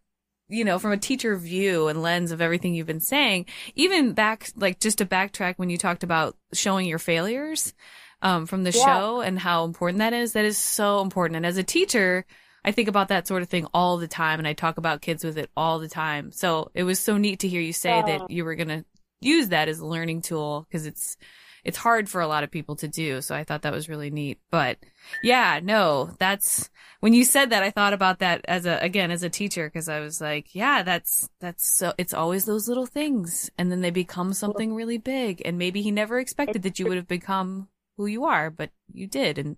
[0.49, 4.49] you know, from a teacher view and lens of everything you've been saying, even back,
[4.55, 7.73] like just to backtrack when you talked about showing your failures,
[8.21, 8.83] um, from the Yeah.
[8.83, 11.37] show and how important that is, that is so important.
[11.37, 12.25] And as a teacher,
[12.63, 15.23] I think about that sort of thing all the time and I talk about kids
[15.23, 16.31] with it all the time.
[16.31, 18.17] So it was so neat to hear you say Yeah.
[18.19, 18.85] that you were going to
[19.23, 21.17] use that as a learning tool because it's,
[21.63, 23.21] it's hard for a lot of people to do.
[23.21, 24.39] So I thought that was really neat.
[24.51, 24.77] But
[25.21, 29.23] yeah, no, that's when you said that, I thought about that as a, again, as
[29.23, 33.49] a teacher, cause I was like, yeah, that's, that's so, it's always those little things.
[33.57, 35.41] And then they become something really big.
[35.45, 39.07] And maybe he never expected that you would have become who you are, but you
[39.07, 39.37] did.
[39.37, 39.57] And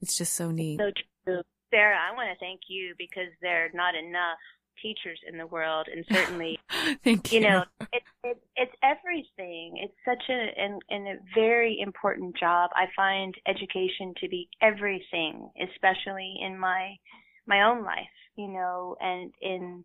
[0.00, 0.78] it's just so neat.
[0.78, 0.90] So
[1.24, 1.42] true.
[1.70, 4.38] Sarah, I want to thank you because there are not enough
[4.82, 6.58] teachers in the world, and certainly,
[7.04, 7.40] Thank you.
[7.40, 9.78] you know, it, it, it's everything.
[9.82, 12.70] It's such a and, and a very important job.
[12.74, 16.96] I find education to be everything, especially in my
[17.46, 19.84] my own life, you know, and in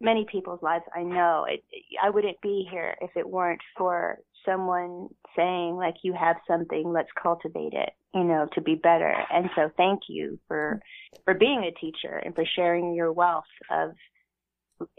[0.00, 0.84] many people's lives.
[0.94, 1.62] I know it.
[2.02, 6.92] I wouldn't be here if it weren't for someone saying like, "You have something.
[6.92, 9.14] Let's cultivate it." You know, to be better.
[9.32, 10.80] And so, thank you for
[11.24, 13.92] for being a teacher and for sharing your wealth of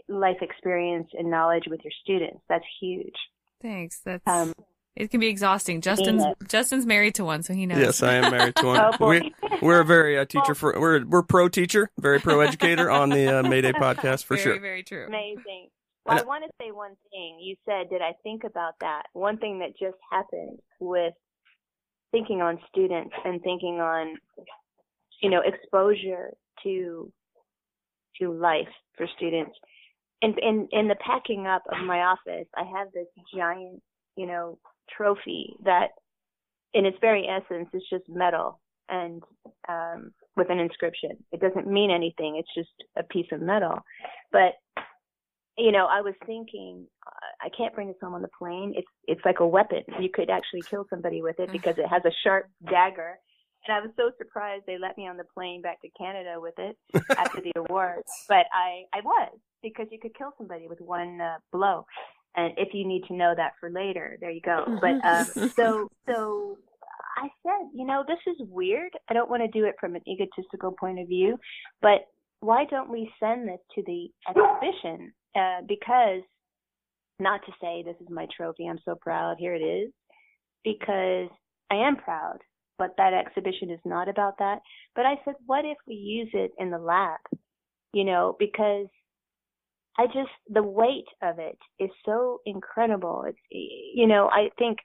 [0.08, 2.40] life experience and knowledge with your students.
[2.48, 3.14] That's huge.
[3.62, 4.00] Thanks.
[4.04, 4.52] That's, Um,
[4.96, 5.80] it can be exhausting.
[5.80, 6.32] Justin's, Yeah.
[6.48, 7.78] Justin's married to one, so he knows.
[7.78, 8.80] Yes, I am married to one.
[9.00, 12.90] oh we, we're a very uh, teacher for we're we're pro teacher, very pro educator
[12.90, 14.60] on the uh, Mayday podcast for very, sure.
[14.60, 15.06] very true.
[15.06, 15.68] Amazing.
[16.04, 17.38] Well, I And- want to say one thing.
[17.40, 19.04] You said, did I think about that?
[19.12, 21.14] One thing that just happened with
[22.12, 24.16] thinking on students and thinking on,
[25.22, 26.30] you know, exposure
[26.62, 27.12] to
[28.20, 29.52] to life for students.
[30.22, 33.82] In in in the packing up of my office, I have this giant,
[34.16, 34.58] you know,
[34.94, 35.88] trophy that,
[36.74, 39.22] in its very essence, is just metal and
[39.68, 41.16] um, with an inscription.
[41.32, 42.36] It doesn't mean anything.
[42.36, 43.78] It's just a piece of metal,
[44.32, 44.54] but
[45.60, 48.72] you know, I was thinking, uh, I can't bring this home on the plane.
[48.76, 49.82] It's it's like a weapon.
[49.98, 53.18] You could actually kill somebody with it because it has a sharp dagger.
[53.66, 56.54] And I was so surprised they let me on the plane back to Canada with
[56.58, 56.76] it
[57.18, 58.10] after the awards.
[58.28, 61.84] But I I was because you could kill somebody with one uh, blow.
[62.36, 64.78] And if you need to know that for later, there you go.
[64.80, 66.56] But um, so so
[67.16, 68.92] I said, you know, this is weird.
[69.10, 71.38] I don't want to do it from an egotistical point of view,
[71.82, 72.06] but
[72.40, 75.12] why don't we send this to the exhibition?
[75.36, 76.22] Uh, because
[77.20, 79.92] not to say this is my trophy, I'm so proud, here it is,
[80.64, 81.28] because
[81.70, 82.38] I am proud,
[82.78, 84.60] but that exhibition is not about that.
[84.96, 87.20] But I said, what if we use it in the lab?
[87.92, 88.86] You know, because
[89.98, 93.24] I just, the weight of it is so incredible.
[93.26, 94.78] It's, you know, I think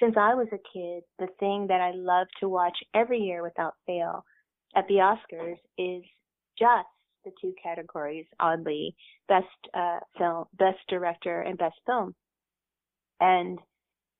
[0.00, 3.74] since I was a kid, the thing that I love to watch every year without
[3.86, 4.24] fail
[4.74, 6.02] at the Oscars is
[6.58, 6.88] just
[7.24, 8.94] the two categories, oddly,
[9.28, 12.14] best uh, film, best director, and best film.
[13.20, 13.58] And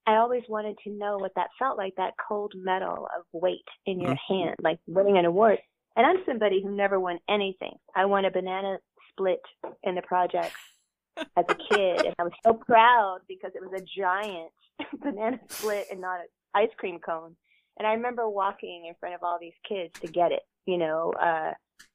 [0.07, 4.01] I always wanted to know what that felt like, that cold metal of weight in
[4.01, 5.59] your hand, like winning an award.
[5.97, 7.75] And I'm somebody who never won anything.
[7.95, 8.79] I won a banana
[9.11, 9.43] split
[9.83, 10.57] in the projects
[11.19, 14.51] as a kid, and I was so proud because it was a giant
[15.03, 17.37] banana split and not an ice cream cone.
[17.79, 21.13] And I remember walking in front of all these kids to get it, you know,
[21.21, 21.53] uh,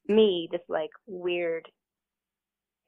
[0.07, 1.67] me, this like weird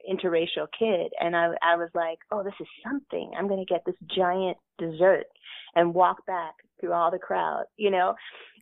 [0.08, 1.12] interracial kid.
[1.20, 3.32] And I, I was like, oh, this is something.
[3.36, 5.26] I'm going to get this giant dessert
[5.74, 8.14] and walk back through all the crowd, you know.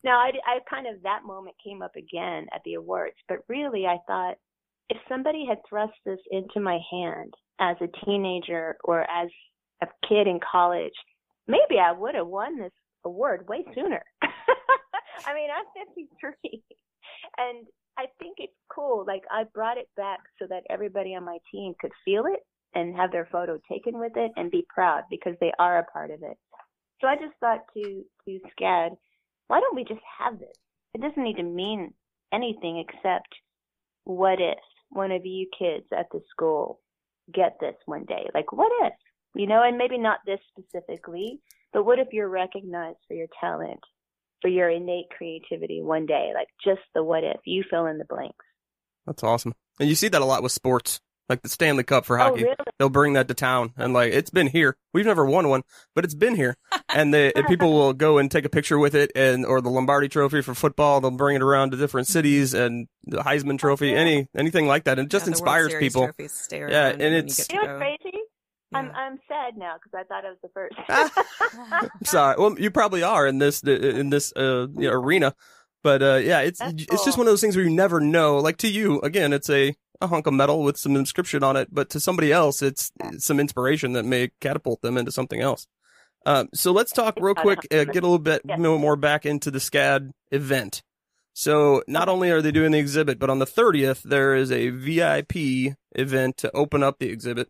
[0.04, 3.86] Now, I, I kind of that moment came up again at the awards, but really,
[3.86, 4.36] I thought
[4.90, 9.28] if somebody had thrust this into my hand as a teenager or as
[9.82, 10.92] a kid in college,
[11.46, 12.72] maybe I would have won this
[13.04, 14.02] award way sooner.
[14.22, 15.64] I mean, I'm
[15.96, 16.32] 53,
[17.38, 17.66] and
[17.98, 19.04] I think it's cool.
[19.06, 22.40] Like I brought it back so that everybody on my team could feel it
[22.74, 26.12] and have their photo taken with it and be proud because they are a part
[26.12, 26.38] of it.
[27.00, 28.90] So I just thought to to SCAD,
[29.48, 30.56] why don't we just have this?
[30.94, 31.92] It doesn't need to mean
[32.32, 33.34] anything except
[34.04, 34.58] what if
[34.90, 36.80] one of you kids at the school
[37.34, 38.30] get this one day?
[38.32, 38.92] Like what if?
[39.34, 41.40] You know, and maybe not this specifically,
[41.72, 43.80] but what if you're recognized for your talent,
[44.42, 46.32] for your innate creativity one day?
[46.34, 47.40] Like just the what if.
[47.44, 48.44] You fill in the blanks.
[49.06, 49.54] That's awesome.
[49.80, 52.44] And you see that a lot with sports like the Stanley Cup for Oh, hockey.
[52.44, 52.56] really?
[52.78, 54.76] They'll bring that to town, and like it's been here.
[54.94, 55.62] We've never won one,
[55.94, 56.56] but it's been here,
[56.94, 59.68] and the and people will go and take a picture with it, and or the
[59.68, 61.00] Lombardi Trophy for football.
[61.00, 63.96] They'll bring it around to different cities, and the Heisman Trophy, yeah.
[63.96, 66.08] any anything like that, and it just Yeah, inspires people.
[66.50, 68.07] Yeah, and it's- get to You know what's crazy?
[68.74, 70.76] I'm I'm sad now because I thought I was the first.
[71.82, 72.36] I'm sorry.
[72.38, 75.34] Well, you probably are in this in this uh, you know, arena,
[75.82, 78.38] but uh, yeah, it's That's it's just one of those things where you never know.
[78.38, 81.68] Like to you, again, it's a a hunk of metal with some inscription on it,
[81.72, 85.66] but to somebody else, it's, it's some inspiration that may catapult them into something else.
[86.24, 88.58] Um, so let's talk real quick, uh, get a little bit Yes.
[88.58, 90.82] more back into the SCAD event.
[91.32, 94.70] So not only are they doing the exhibit, but on the 30th, there is a
[94.70, 97.48] VIP event to open up the exhibit,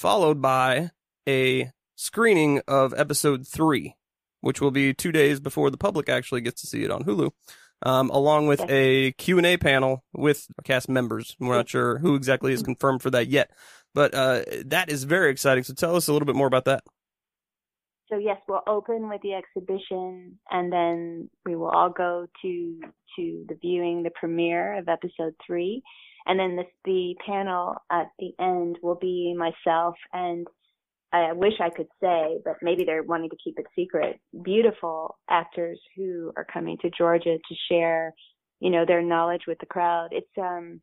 [0.00, 0.90] followed by
[1.28, 3.94] a screening of episode three,
[4.40, 7.30] which will be two days before the public actually gets to see it on Hulu,
[7.82, 11.36] um, along with a Q&A panel with cast members.
[11.38, 13.50] We're not sure who exactly is confirmed for that yet,
[13.94, 15.64] but uh, that is very exciting.
[15.64, 16.82] So tell us a little bit more about that.
[18.08, 22.80] So yes, we'll open with the exhibition, and then we will all go to
[23.16, 25.82] to the viewing, the premiere of episode three,
[26.30, 30.46] and then the the panel at the end will be myself and
[31.12, 34.20] I wish I could say, but maybe they're wanting to keep it secret.
[34.44, 38.14] Beautiful actors who are coming to Georgia to share,
[38.60, 40.10] you know, their knowledge with the crowd.
[40.12, 40.80] It's um,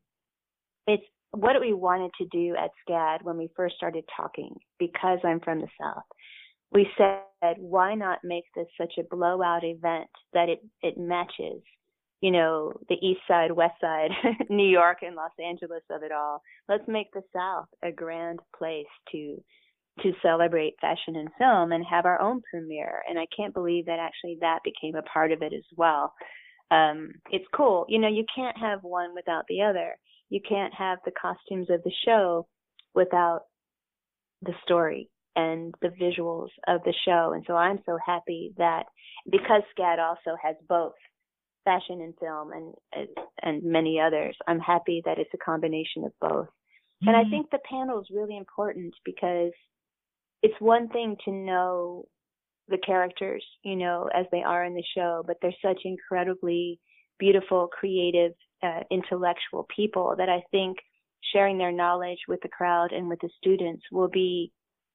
[0.86, 4.54] it's what we wanted to do at SCAD when we first started talking.
[4.78, 6.04] Because I'm from the South,
[6.72, 11.62] we said, why not make this such a blowout event that it it matches,
[12.20, 14.10] you know, the East Side, West Side,
[14.48, 16.42] New York, and Los Angeles of it all.
[16.68, 19.42] Let's make the South a grand place to
[20.02, 23.02] to celebrate fashion and film and have our own premiere.
[23.08, 26.14] And I can't believe that actually that became a part of it as well.
[26.70, 27.84] Um, it's cool.
[27.88, 29.96] You know, you can't have one without the other.
[30.30, 32.46] You can't have the costumes of the show
[32.94, 33.40] without
[34.42, 37.32] the story and the visuals of the show.
[37.34, 38.84] And so I'm so happy that
[39.30, 40.92] because SCAD also has both
[41.64, 43.08] fashion and film and
[43.42, 46.48] and many others, I'm happy that it's a combination of both.
[47.02, 49.52] And I think the panel is really important because
[50.42, 52.06] it's one thing to know
[52.68, 56.80] the characters, you know, as they are in the show, but they're such incredibly
[57.18, 58.32] beautiful, creative,
[58.62, 60.78] uh, intellectual people that I think
[61.32, 64.52] sharing their knowledge with the crowd and with the students will be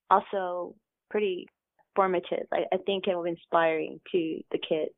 [0.09, 0.75] also
[1.09, 1.47] pretty
[1.95, 2.47] formative.
[2.51, 4.93] I, I think it will be inspiring to the kids.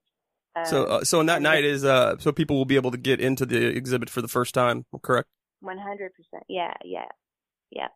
[0.55, 2.97] Um, So, uh, so on that night is uh, so people will be able to
[2.97, 5.27] get into the exhibit for the first time, correct?
[5.63, 6.09] 100%.
[6.47, 7.05] Yeah, yeah,
[7.71, 7.87] yeah.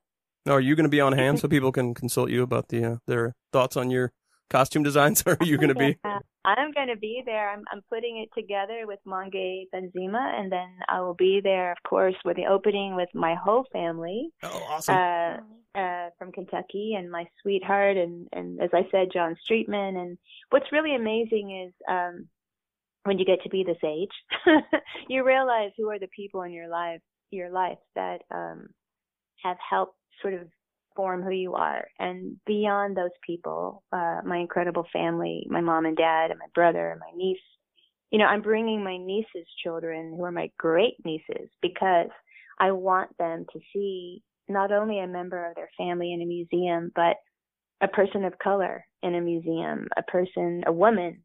[0.45, 2.83] Now, are you going to be on hand so people can consult you about the
[2.83, 4.11] uh, their thoughts on your
[4.49, 5.23] costume designs?
[5.27, 5.97] Or are you going to be?
[6.45, 7.49] I'm going to be there.
[7.51, 11.77] I'm I'm putting it together with Mange Benzema, and then I will be there, of
[11.87, 14.95] course, with the opening with my whole family Oh, awesome!
[14.95, 19.97] uh, uh, from Kentucky, and my sweetheart, and and as I said, John Streetman.
[20.01, 20.17] And
[20.49, 22.27] what's really amazing is um,
[23.03, 24.11] when you get to be this age,
[25.09, 28.67] you realize who are the people in your life, your life that um,
[29.43, 30.47] have helped sort of
[30.95, 31.87] form who you are.
[31.97, 36.91] And beyond those people, uh, my incredible family, my mom and dad, and my brother,
[36.91, 37.37] and my niece,
[38.11, 42.09] you know, I'm bringing my niece's children, who are my great nieces, because
[42.59, 46.91] I want them to see not only a member of their family in a museum,
[46.95, 47.17] but
[47.81, 51.23] a person of color in a museum, a person, a woman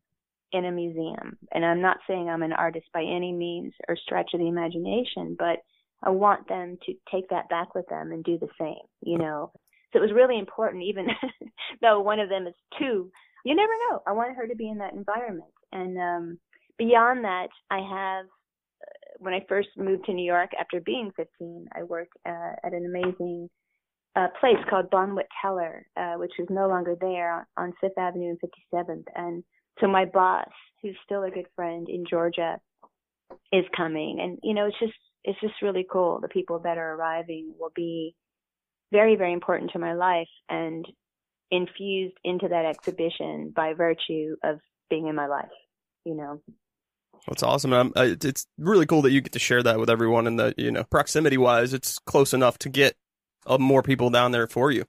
[0.52, 1.36] in a museum.
[1.52, 5.36] And I'm not saying I'm an artist by any means or stretch of the imagination,
[5.38, 5.58] but
[6.02, 9.52] I want them to take that back with them and do the same, you know.
[9.92, 11.06] So it was really important, even
[11.80, 13.10] though one of them is two.
[13.44, 14.02] You never know.
[14.06, 15.50] I wanted her to be in that environment.
[15.72, 16.38] And um,
[16.78, 21.68] beyond that, I have, uh, when I first moved to New York after being 15,
[21.74, 23.48] I worked uh, at an amazing
[24.16, 28.30] uh, place called Bonwit Teller, uh, which is no longer there on, on Fifth Avenue
[28.30, 29.04] and 57th.
[29.14, 29.44] And
[29.80, 30.48] so my boss,
[30.82, 32.58] who's still a good friend in Georgia,
[33.52, 34.92] is coming, and you know, it's just
[35.24, 36.20] it's just really cool.
[36.20, 38.14] The people that are arriving will be
[38.92, 40.86] very very important to my life and
[41.50, 44.60] infused into that exhibition by virtue of
[44.90, 45.48] being in my life.
[46.04, 46.40] You know.
[47.26, 47.92] That's awesome.
[47.96, 50.84] It's really cool that you get to share that with everyone, and that you know,
[50.84, 52.94] proximity wise, it's close enough to get
[53.46, 54.84] uh, more people down there for you.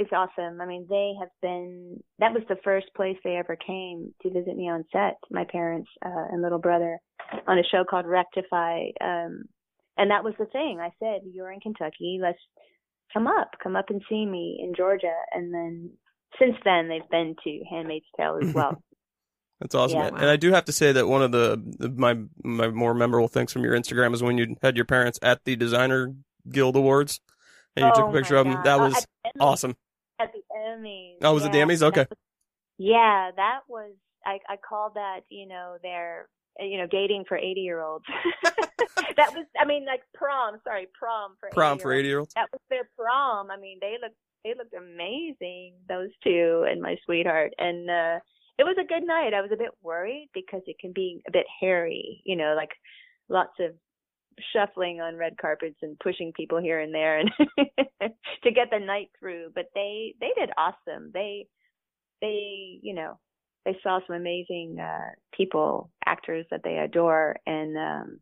[0.00, 0.62] It's awesome.
[0.62, 2.02] I mean, they have been.
[2.20, 5.18] That was the first place they ever came to visit me on set.
[5.30, 6.98] My parents uh, and little brother
[7.46, 9.44] on a show called Rectify, um,
[9.98, 10.78] and that was the thing.
[10.80, 12.18] I said, "You're in Kentucky.
[12.18, 12.38] Let's
[13.12, 15.90] come up, come up and see me in Georgia." And then
[16.38, 18.82] since then, they've been to Handmaid's Tale as well.
[19.60, 19.98] That's awesome.
[19.98, 20.06] Yeah.
[20.06, 23.52] And I do have to say that one of the, my my more memorable things
[23.52, 26.14] from your Instagram is when you had your parents at the Designer
[26.48, 27.20] Guild Awards
[27.76, 28.58] and you oh took a picture of them.
[28.64, 29.76] That was oh, awesome.
[30.20, 31.16] At the Emmys.
[31.22, 31.82] Oh, was yeah, it the Emmys?
[31.82, 32.06] Okay.
[32.08, 32.18] Was,
[32.78, 33.92] yeah, that was
[34.24, 38.04] I I called that, you know, their you know, dating for 80 year olds.
[39.16, 42.34] that was, I mean, like prom, sorry, prom for prom for 80 year olds.
[42.34, 43.50] That was their prom.
[43.50, 47.52] I mean, they looked, they looked amazing, those two and my sweetheart.
[47.58, 48.18] And, uh,
[48.58, 49.32] it was a good night.
[49.32, 52.70] I was a bit worried because it can be a bit hairy, you know, like
[53.30, 53.70] lots of
[54.52, 57.30] shuffling on red carpets and pushing people here and there and
[58.42, 59.50] to get the night through.
[59.54, 61.10] But they they did awesome.
[61.12, 61.46] They
[62.20, 63.18] they you know
[63.64, 68.20] they saw some amazing uh people, actors that they adore, and um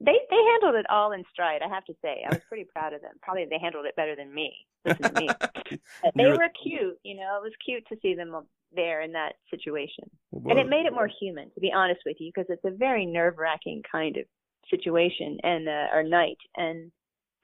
[0.00, 1.60] they they handled it all in stride.
[1.62, 3.12] I have to say, I was pretty proud of them.
[3.22, 4.54] Probably they handled it better than me.
[4.84, 5.28] Listen to me.
[6.16, 6.98] they were cute.
[7.02, 8.34] You know, it was cute to see them
[8.74, 11.50] there in that situation, and it made it more human.
[11.54, 14.24] To be honest with you, because it's a very nerve wracking kind of
[14.70, 16.90] situation and uh, or night, and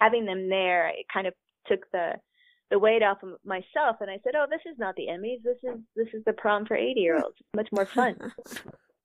[0.00, 1.34] having them there, it kind of
[1.66, 2.12] took the
[2.70, 5.42] the weight off of myself and I said, "Oh, this is not the Emmys.
[5.44, 7.36] This is this is the prom for 80-year-olds.
[7.38, 8.16] It's much more fun."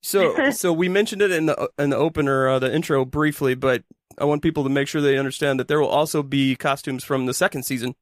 [0.03, 3.83] So, so we mentioned it in the in the opener, uh, the intro briefly, but
[4.17, 7.27] I want people to make sure they understand that there will also be costumes from
[7.27, 7.93] the second season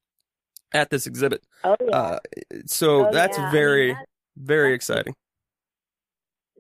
[0.74, 1.44] at this exhibit.
[1.64, 1.96] Oh yeah.
[1.96, 2.20] Uh,
[2.66, 3.52] so oh, that's yeah.
[3.52, 5.16] very, I mean, that's, very that's, exciting.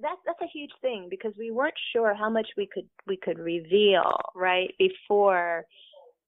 [0.02, 3.40] That's that's a huge thing because we weren't sure how much we could we could
[3.40, 5.66] reveal right before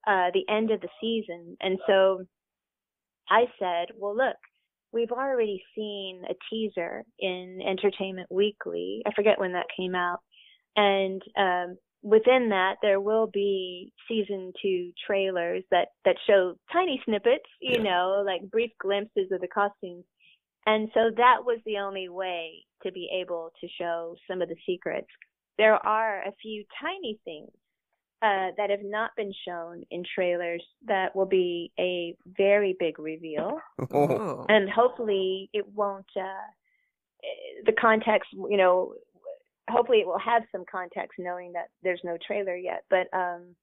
[0.07, 2.25] uh, the end of the season, and so
[3.31, 4.35] I said, well, look,
[4.91, 9.01] we've already seen a teaser in Entertainment Weekly.
[9.05, 10.19] I forget when that came out.
[10.75, 17.45] And um, within that, there will be season two trailers that, that show tiny snippets,
[17.61, 17.83] you yeah.
[17.83, 20.03] know, like brief glimpses of the costumes.
[20.65, 24.55] And so that was the only way to be able to show some of the
[24.65, 25.07] secrets.
[25.57, 27.51] There are a few tiny things
[28.21, 33.59] uh, that have not been shown in trailers that will be a very big reveal.
[33.91, 34.45] Oh.
[34.49, 36.47] And hopefully it won't, uh,
[37.65, 38.93] the context, you know,
[39.69, 42.83] hopefully it will have some context knowing that there's no trailer yet.
[42.89, 43.55] But, um,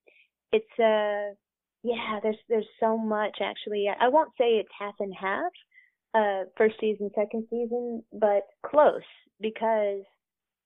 [0.53, 1.35] it's, uh,
[1.85, 3.89] yeah, there's, there's so much actually.
[3.89, 5.53] I won't say it's half and half,
[6.15, 9.03] uh, first season, second season, but close
[9.41, 10.03] because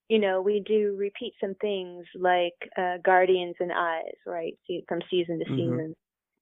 [0.09, 4.53] you know, we do repeat some things like uh, Guardians and Eyes, right,
[4.87, 5.55] from season to mm-hmm.
[5.55, 5.95] season.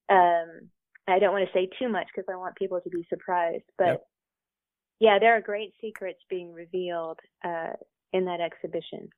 [0.09, 0.69] Um,
[1.07, 3.85] I don't want to say too much because I want people to be surprised, but
[3.85, 4.05] yep.
[4.99, 7.73] yeah, there are great secrets being revealed uh,
[8.13, 9.09] in that exhibition.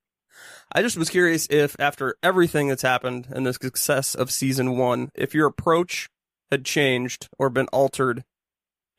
[0.71, 5.09] I just was curious if, after everything that's happened and the success of season one,
[5.15, 6.09] if your approach
[6.51, 8.23] had changed or been altered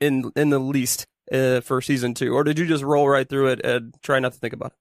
[0.05, 3.49] in in the least uh, for season two, or did you just roll right through
[3.49, 4.79] it and try not to think about it?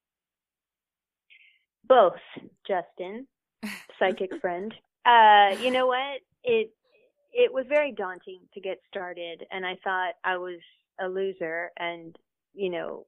[1.88, 2.20] Both,
[2.68, 3.28] Justin,
[4.00, 4.74] psychic friend.
[5.06, 6.20] Uh, you know what?
[6.44, 6.72] It
[7.32, 10.60] it was very daunting to get started, and I thought I was
[11.02, 12.16] a loser and
[12.54, 13.06] you know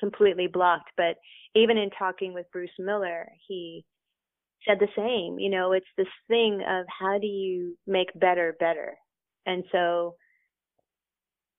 [0.00, 0.90] completely blocked.
[0.96, 1.16] But
[1.54, 3.84] even in talking with Bruce Miller, he
[4.66, 5.38] said the same.
[5.38, 8.94] You know, it's this thing of how do you make better better,
[9.46, 10.16] and so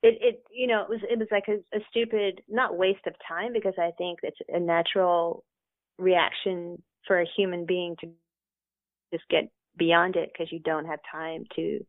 [0.05, 3.13] it it you know it was it was like a, a stupid not waste of
[3.27, 5.43] time because I think it's a natural
[5.97, 8.09] reaction for a human being to
[9.11, 11.79] just get beyond it because you don't have time to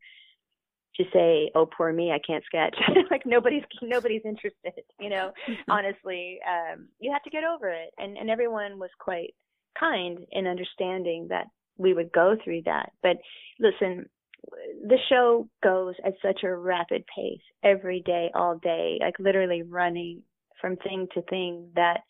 [0.97, 2.75] to say oh poor me i can't sketch.
[3.11, 5.33] Like nobody's nobody's interested you know?
[5.69, 7.91] Honestly um you have to get over it.
[7.99, 9.35] And and everyone was quite
[9.79, 11.47] kind in understanding that
[11.77, 12.93] we would go through that.
[13.03, 13.19] But
[13.61, 14.09] listen
[14.87, 20.23] the show goes at such a rapid pace every day all day like literally running
[20.61, 22.01] from thing to thing that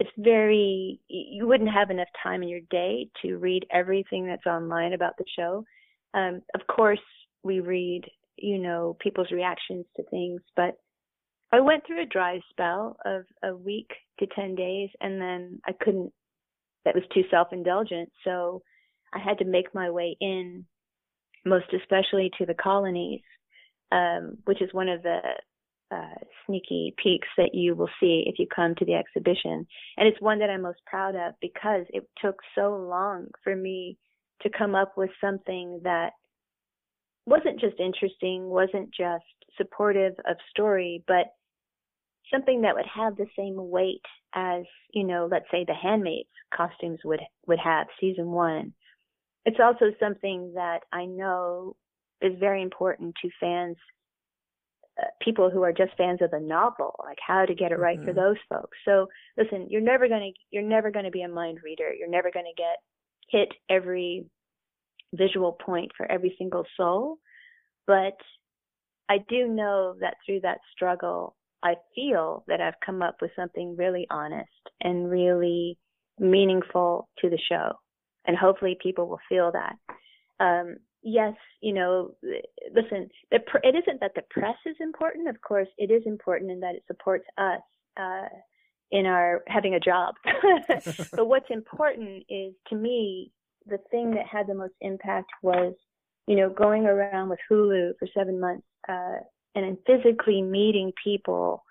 [0.00, 4.92] it's very you wouldn't have enough time in your day to read everything that's online
[4.92, 5.64] about the show.
[6.14, 7.00] Um, of course
[7.42, 8.02] we read
[8.36, 10.76] you know people's reactions to things but
[11.52, 15.72] I went through a dry spell of a week to 10 days and then I
[15.72, 16.12] couldn't
[16.84, 18.62] that was too self-indulgent so
[19.12, 20.64] I had to make my way in
[21.44, 23.22] most especially to the colonies
[23.92, 25.18] um, which is one of the
[25.90, 26.14] uh,
[26.46, 29.66] sneaky peaks that you will see if you come to the exhibition
[29.96, 33.98] and it's one that I'm most proud of because it took so long for me
[34.42, 36.12] to come up with something that
[37.26, 39.24] wasn't just interesting, wasn't just
[39.56, 41.26] supportive of story, but
[42.32, 44.02] something that would have the same weight
[44.34, 48.72] as, you know, let's say the handmaids costumes would would have season 1.
[49.44, 51.76] It's also something that I know
[52.20, 53.76] is very important to fans
[55.00, 57.98] uh, people who are just fans of the novel, like how to get it right
[57.98, 58.06] mm-hmm.
[58.06, 58.78] for those folks.
[58.84, 61.92] So listen, you're never going to you're never going to be a mind reader.
[61.92, 62.76] You're never going to get
[63.28, 64.26] hit every
[65.12, 67.18] visual point for every single soul.
[67.86, 68.16] But
[69.08, 73.76] I do know that through that struggle, I feel that I've come up with something
[73.76, 74.48] really honest
[74.80, 75.76] and really
[76.18, 77.72] meaningful to the show.
[78.26, 79.76] And hopefully people will feel that.
[80.40, 82.14] Um, yes, you know,
[82.74, 85.28] listen, the it isn't that the press is important.
[85.28, 87.60] Of course, it is important in that it supports us
[87.96, 88.28] uh,
[88.90, 90.14] in our having a job.
[91.12, 93.30] but what's important is, to me,
[93.66, 95.74] the thing that had the most impact was,
[96.26, 99.18] you know, going around with Hulu for seven months uh,
[99.54, 101.62] and then physically meeting people,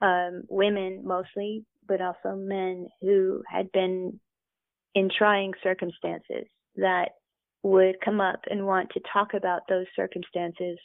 [0.00, 4.18] um, women mostly, but also men who had been
[4.94, 7.10] in trying circumstances that
[7.62, 10.78] would come up and want to talk about those circumstances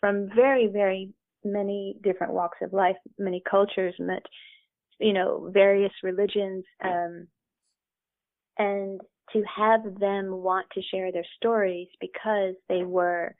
[0.00, 1.10] from very, very
[1.44, 4.22] many different walks of life, many cultures, met,
[5.00, 7.26] you know, various religions, um,
[8.58, 9.00] and
[9.32, 13.34] to have them want to share their stories because they were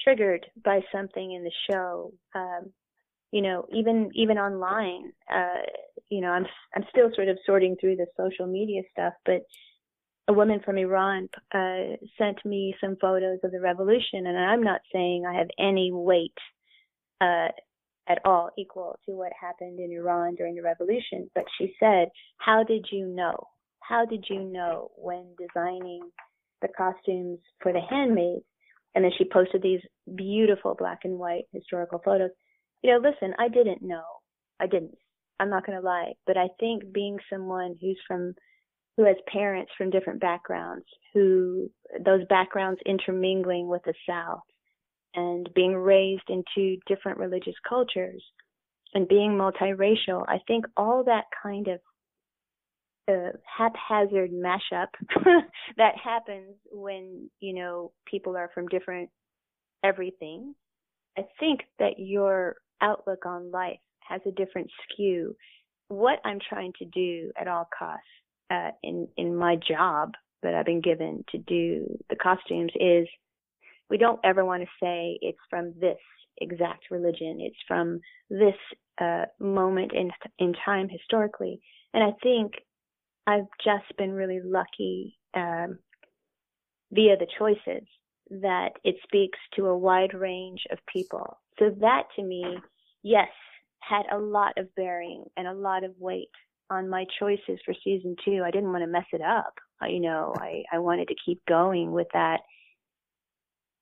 [0.00, 2.12] triggered by something in the show.
[2.34, 2.72] Um,
[3.32, 5.62] you know, even even online, uh,
[6.08, 9.42] you know, I'm I'm still sort of sorting through the social media stuff, but
[10.28, 14.80] a woman from Iran uh, sent me some photos of the revolution, and I'm not
[14.92, 16.38] saying I have any weight
[17.20, 17.48] uh,
[18.08, 22.08] at all equal to what happened in Iran during the revolution, but she said,
[22.38, 23.48] "How did you know?
[23.90, 26.00] how did you know when designing
[26.62, 28.44] the costumes for the handmaids?
[28.94, 29.80] And then she posted these
[30.14, 32.30] beautiful black and white historical photos.
[32.82, 34.04] You know, listen, I didn't know.
[34.60, 34.94] I didn't.
[35.38, 36.12] I'm not going to lie.
[36.26, 38.34] But I think being someone who's from,
[38.96, 41.70] who has parents from different backgrounds, who,
[42.04, 44.42] those backgrounds intermingling with the South,
[45.14, 48.22] and being raised into different religious cultures,
[48.94, 51.80] and being multiracial, I think all that kind of
[53.10, 54.88] a haphazard mashup
[55.76, 59.10] that happens when you know people are from different
[59.82, 60.54] everything
[61.18, 65.36] i think that your outlook on life has a different skew.
[65.88, 68.04] What i'm trying to do at all costs
[68.50, 70.12] uh, in in my job
[70.42, 73.08] that i've been given to do the costumes is
[73.90, 75.98] we don't ever want to say it's from this
[76.40, 77.38] exact religion.
[77.40, 78.00] It's from
[78.30, 78.54] this
[79.00, 81.60] uh, moment in in time historically.
[81.92, 82.52] And i think
[83.26, 85.78] I've just been really lucky um,
[86.90, 87.86] via the choices
[88.30, 91.38] that it speaks to a wide range of people.
[91.58, 92.44] So that to me,
[93.02, 93.28] yes,
[93.80, 96.30] had a lot of bearing and a lot of weight
[96.70, 98.42] on my choices for season two.
[98.44, 99.54] I didn't want to mess it up.
[99.88, 102.40] You know, I, I wanted to keep going with that,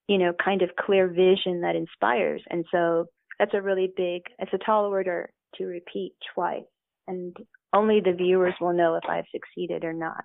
[0.09, 2.43] you know, kind of clear vision that inspires.
[2.49, 3.07] And so
[3.39, 6.63] that's a really big, it's a tall order to repeat twice.
[7.07, 7.37] And
[7.73, 10.25] only the viewers will know if I've succeeded or not.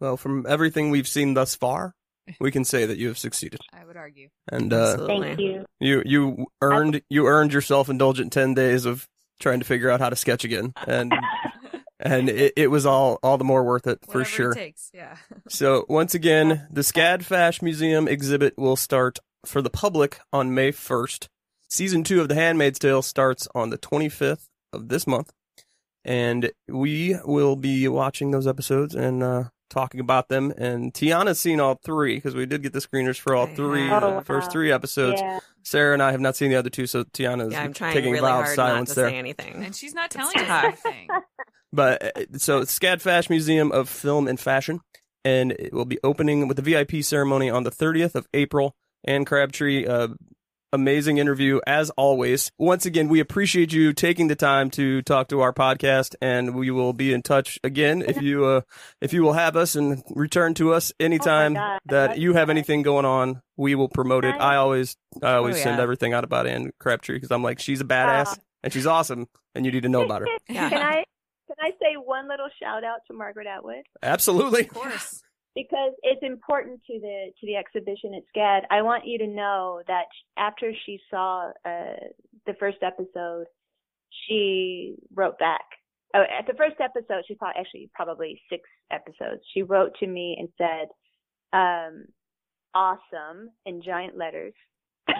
[0.00, 1.94] Well, from everything we've seen thus far,
[2.40, 3.60] we can say that you have succeeded.
[3.72, 4.28] I would argue.
[4.50, 5.64] And uh, thank you.
[5.80, 9.08] You you earned you earned your self indulgent ten days of
[9.40, 11.12] trying to figure out how to sketch again, and
[12.00, 14.52] and it, it was all all the more worth it for sure.
[14.52, 15.16] It takes, yeah.
[15.48, 20.70] so once again, the SCAD Fash Museum exhibit will start for the public on May
[20.70, 21.28] first.
[21.70, 25.32] Season two of The Handmaid's Tale starts on the twenty fifth of this month
[26.04, 30.52] and we will be watching those episodes and uh, talking about them.
[30.56, 34.00] And Tiana's seen all three because we did get the screeners for all three, oh,
[34.00, 34.20] the wow.
[34.20, 35.20] first three episodes.
[35.20, 35.40] Yeah.
[35.62, 38.12] Sarah and I have not seen the other two, so Tiana's Yeah, I'm trying taking
[38.12, 39.10] really a vow of hard silence not to there.
[39.10, 39.64] say anything.
[39.64, 41.08] And she's not telling It's us anything.
[41.70, 44.80] But uh, so SCAD Fash Museum of Film and Fashion,
[45.24, 48.74] and it will be opening with the VIP ceremony on the 30th of April.
[49.06, 50.08] Ane Crabtree, uh,
[50.72, 52.50] amazing interview as always.
[52.58, 56.70] Once again, we appreciate you taking the time to talk to our podcast, and we
[56.70, 58.60] will be in touch again if you uh,
[59.00, 61.78] if you will have us and return to us anytime God.
[61.86, 63.40] that you have anything going on.
[63.56, 64.34] We will promote it.
[64.38, 67.80] I always I always Oh, send everything out about Ane Crabtree because I'm like she's
[67.80, 68.26] a badass.
[68.28, 68.36] Ah.
[68.62, 70.28] and she's awesome, and you need to know about her.
[70.48, 70.68] Yeah.
[70.70, 71.04] Can I
[71.46, 73.82] can I say one little shout out to Margaret Atwood?
[74.02, 74.62] Absolutely.
[74.62, 75.22] Of course.
[75.58, 78.62] Because it's important to the to the exhibition at SCAD.
[78.70, 80.04] I want you to know that
[80.36, 81.98] after she saw uh,
[82.46, 83.46] the first episode,
[84.26, 85.64] she wrote back.
[86.14, 89.42] Oh, at the first episode, she thought actually probably six episodes.
[89.52, 90.88] She wrote to me and said,
[91.52, 92.04] um,
[92.74, 94.54] "Awesome" in giant letters.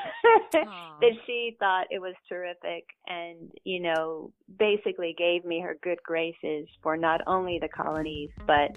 [0.53, 6.69] That she thought it was terrific and you know basically gave me her good graces
[6.83, 8.73] for not only the colonies but